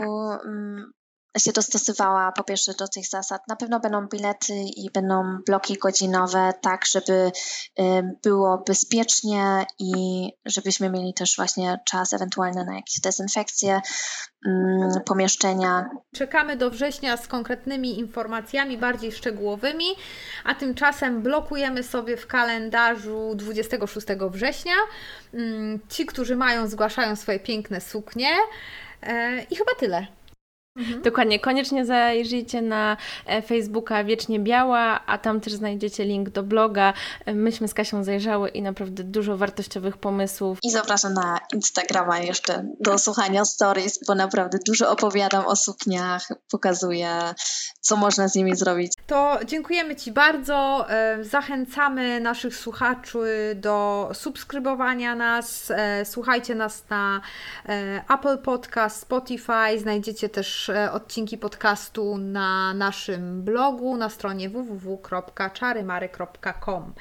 się 1.38 1.52
dostosowała 1.52 2.32
po 2.32 2.44
pierwsze 2.44 2.74
do 2.74 2.88
tych 2.88 3.08
zasad. 3.08 3.48
Na 3.48 3.56
pewno 3.56 3.80
będą 3.80 4.08
bilety 4.08 4.54
i 4.54 4.92
będą 4.94 5.38
bloki 5.46 5.78
godzinowe, 5.78 6.54
tak 6.62 6.86
żeby 6.86 7.32
było 8.24 8.64
bezpiecznie 8.68 9.66
i 9.80 10.32
żebyśmy 10.46 10.90
mieli 10.90 11.14
też 11.14 11.36
właśnie 11.36 11.80
czas 11.86 12.14
ewentualny 12.14 12.66
na 12.66 12.76
jakieś 12.76 13.02
dezynfekcje 13.02 13.82
pomieszczenia. 15.06 15.90
Czekamy 16.16 16.58
do 16.58 16.70
września 16.70 17.18
z 17.18 17.28
konkretnymi 17.28 18.00
informacjami 18.00 18.78
bardziej 18.78 19.12
szczegółowymi, 19.12 19.86
a 20.44 20.56
tymczasem 20.56 21.22
blokujemy 21.22 21.84
sobie 21.84 22.18
w 22.18 22.28
kalendarzu 22.28 23.36
26 23.36 24.08
września. 24.30 24.76
Ci, 25.90 26.06
którzy 26.06 26.36
mają, 26.36 26.68
zgłaszają 26.68 27.16
swoje 27.16 27.40
piękne 27.40 27.82
suknie. 27.82 28.30
E, 29.04 29.44
I 29.44 29.56
chyba 29.56 29.72
tyle. 29.80 30.08
Mhm. 30.76 31.02
Dokładnie, 31.02 31.40
koniecznie 31.40 31.86
zajrzyjcie 31.86 32.62
na 32.62 32.98
e, 33.26 33.42
Facebooka 33.42 34.04
Wiecznie 34.04 34.40
Biała, 34.40 35.06
a 35.06 35.18
tam 35.18 35.42
też 35.42 35.54
znajdziecie 35.54 36.06
link 36.06 36.30
do 36.30 36.44
bloga. 36.44 36.94
E, 37.26 37.34
myśmy 37.34 37.68
z 37.68 37.74
Kasią 37.74 38.04
zajrzały 38.04 38.50
i 38.50 38.62
naprawdę 38.62 39.04
dużo 39.04 39.38
wartościowych 39.38 39.98
pomysłów. 39.98 40.60
I 40.64 40.72
zapraszam 40.72 41.14
na 41.14 41.40
Instagrama 41.54 42.20
jeszcze 42.20 42.66
do 42.80 42.98
słuchania 42.98 43.46
stories, 43.46 44.00
bo 44.08 44.16
naprawdę 44.16 44.58
dużo 44.68 44.92
opowiadam 44.92 45.46
o 45.46 45.56
sukniach, 45.56 46.28
pokazuję, 46.52 47.34
co 47.80 47.96
można 47.96 48.28
z 48.28 48.36
nimi 48.36 48.56
zrobić. 48.56 48.94
To 49.08 49.40
dziękujemy 49.46 49.96
Ci 49.96 50.12
bardzo. 50.12 50.86
E, 50.90 51.24
zachęcamy 51.24 52.20
naszych 52.20 52.56
słuchaczy 52.56 53.20
do 53.56 54.10
subskrybowania 54.14 55.16
nas. 55.16 55.72
Słuchajcie 56.04 56.56
nas 56.56 56.84
na 56.90 57.22
Apple 58.14 58.38
Podcast, 58.38 59.02
Spotify. 59.02 59.80
Znajdziecie 59.80 60.30
też 60.30 60.65
Odcinki 60.92 61.38
podcastu 61.38 62.18
na 62.18 62.74
naszym 62.74 63.44
blogu 63.44 63.98
na 63.98 64.10
stronie 64.10 64.50
www.czarymary.com. 64.50 66.94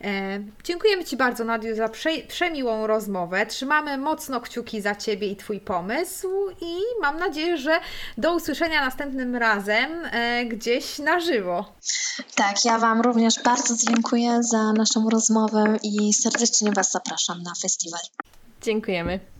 E, 0.00 0.40
dziękujemy 0.64 1.04
Ci 1.04 1.16
bardzo, 1.16 1.44
Nadiu, 1.44 1.76
za 1.76 1.88
prze, 1.88 2.10
przemiłą 2.28 2.86
rozmowę. 2.86 3.46
Trzymamy 3.46 3.98
mocno 3.98 4.40
kciuki 4.40 4.80
za 4.80 4.94
Ciebie 4.94 5.26
i 5.26 5.36
Twój 5.36 5.60
pomysł 5.60 6.28
i 6.60 6.78
mam 7.00 7.18
nadzieję, 7.18 7.56
że 7.56 7.80
do 8.18 8.34
usłyszenia 8.34 8.84
następnym 8.84 9.36
razem 9.36 10.04
e, 10.04 10.44
gdzieś 10.44 10.98
na 10.98 11.20
żywo. 11.20 11.72
Tak, 12.34 12.64
ja 12.64 12.78
Wam 12.78 13.00
również 13.00 13.34
bardzo 13.44 13.74
dziękuję 13.86 14.42
za 14.42 14.72
naszą 14.72 15.10
rozmowę 15.10 15.76
i 15.82 16.14
serdecznie 16.14 16.72
Was 16.72 16.92
zapraszam 16.92 17.42
na 17.42 17.52
festiwal. 17.62 18.00
Dziękujemy. 18.62 19.39